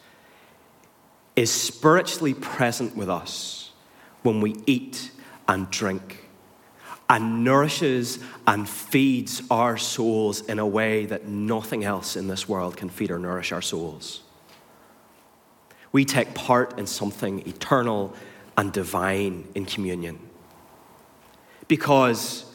is 1.35 1.51
spiritually 1.51 2.33
present 2.33 2.95
with 2.95 3.09
us 3.09 3.71
when 4.23 4.41
we 4.41 4.55
eat 4.65 5.11
and 5.47 5.69
drink 5.69 6.27
and 7.09 7.43
nourishes 7.43 8.19
and 8.45 8.67
feeds 8.67 9.41
our 9.49 9.77
souls 9.77 10.41
in 10.41 10.59
a 10.59 10.67
way 10.67 11.05
that 11.05 11.25
nothing 11.25 11.83
else 11.83 12.17
in 12.17 12.27
this 12.27 12.49
world 12.49 12.75
can 12.75 12.89
feed 12.89 13.11
or 13.11 13.19
nourish 13.19 13.51
our 13.51 13.61
souls. 13.61 14.21
We 15.91 16.03
take 16.03 16.33
part 16.33 16.77
in 16.77 16.85
something 16.85 17.47
eternal 17.47 18.13
and 18.57 18.73
divine 18.73 19.47
in 19.55 19.65
communion 19.65 20.19
because 21.67 22.45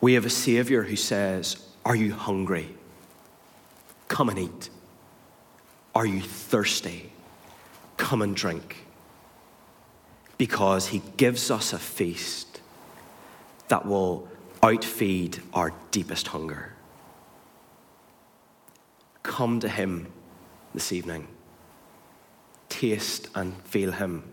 we 0.00 0.14
have 0.14 0.24
a 0.24 0.30
Savior 0.30 0.82
who 0.82 0.96
says, 0.96 1.66
Are 1.84 1.96
you 1.96 2.12
hungry? 2.12 2.74
Come 4.08 4.28
and 4.30 4.38
eat. 4.38 4.70
Are 5.94 6.06
you 6.06 6.20
thirsty? 6.20 7.12
Come 7.96 8.22
and 8.22 8.34
drink. 8.34 8.85
Because 10.38 10.88
He 10.88 11.02
gives 11.16 11.50
us 11.50 11.72
a 11.72 11.78
feast 11.78 12.60
that 13.68 13.86
will 13.86 14.28
outfeed 14.62 15.40
our 15.52 15.72
deepest 15.90 16.28
hunger. 16.28 16.72
Come 19.22 19.60
to 19.60 19.68
Him 19.68 20.12
this 20.74 20.92
evening. 20.92 21.28
Taste 22.68 23.28
and 23.34 23.56
feel 23.62 23.92
Him. 23.92 24.24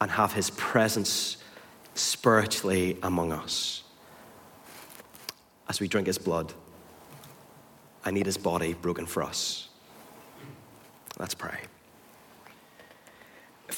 And 0.00 0.10
have 0.10 0.32
His 0.32 0.50
presence 0.50 1.36
spiritually 1.94 2.98
among 3.02 3.32
us. 3.32 3.82
As 5.68 5.80
we 5.80 5.88
drink 5.88 6.06
His 6.06 6.18
blood, 6.18 6.52
I 8.04 8.10
need 8.10 8.26
His 8.26 8.38
body 8.38 8.74
broken 8.74 9.06
for 9.06 9.22
us. 9.22 9.68
Let's 11.18 11.34
pray. 11.34 11.58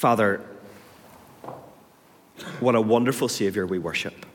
Father, 0.05 0.45
what 2.61 2.75
a 2.75 2.81
wonderful 2.83 3.27
Savior 3.27 3.65
we 3.65 3.79
worship, 3.79 4.27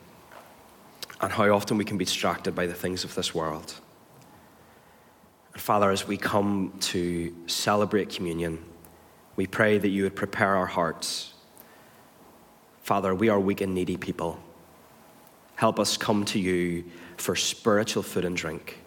and 1.21 1.31
how 1.31 1.47
often 1.51 1.77
we 1.77 1.85
can 1.85 1.95
be 1.95 2.05
distracted 2.05 2.55
by 2.55 2.65
the 2.65 2.73
things 2.73 3.03
of 3.03 3.13
this 3.13 3.35
world. 3.35 3.75
And 5.53 5.61
Father, 5.61 5.91
as 5.91 6.07
we 6.07 6.17
come 6.17 6.73
to 6.79 7.35
celebrate 7.45 8.09
communion, 8.09 8.57
we 9.35 9.45
pray 9.45 9.77
that 9.77 9.89
you 9.89 10.01
would 10.01 10.15
prepare 10.15 10.55
our 10.55 10.65
hearts. 10.65 11.35
Father, 12.81 13.13
we 13.13 13.29
are 13.29 13.39
weak 13.39 13.61
and 13.61 13.75
needy 13.75 13.95
people. 13.95 14.39
Help 15.53 15.79
us 15.79 15.97
come 15.97 16.25
to 16.25 16.39
you 16.39 16.83
for 17.17 17.35
spiritual 17.35 18.01
food 18.01 18.25
and 18.25 18.35
drink, 18.35 18.79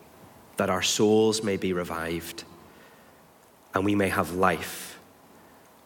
that 0.57 0.69
our 0.69 0.83
souls 0.83 1.45
may 1.45 1.57
be 1.57 1.73
revived 1.73 2.43
and 3.73 3.85
we 3.85 3.95
may 3.95 4.09
have 4.09 4.33
life 4.33 4.92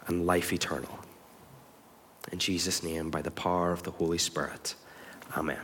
and 0.06 0.26
life 0.26 0.52
eternal. 0.52 0.98
In 2.32 2.38
Jesus' 2.38 2.82
name, 2.82 3.10
by 3.10 3.22
the 3.22 3.30
power 3.30 3.72
of 3.72 3.84
the 3.84 3.92
Holy 3.92 4.18
Spirit. 4.18 4.74
Amen. 5.36 5.60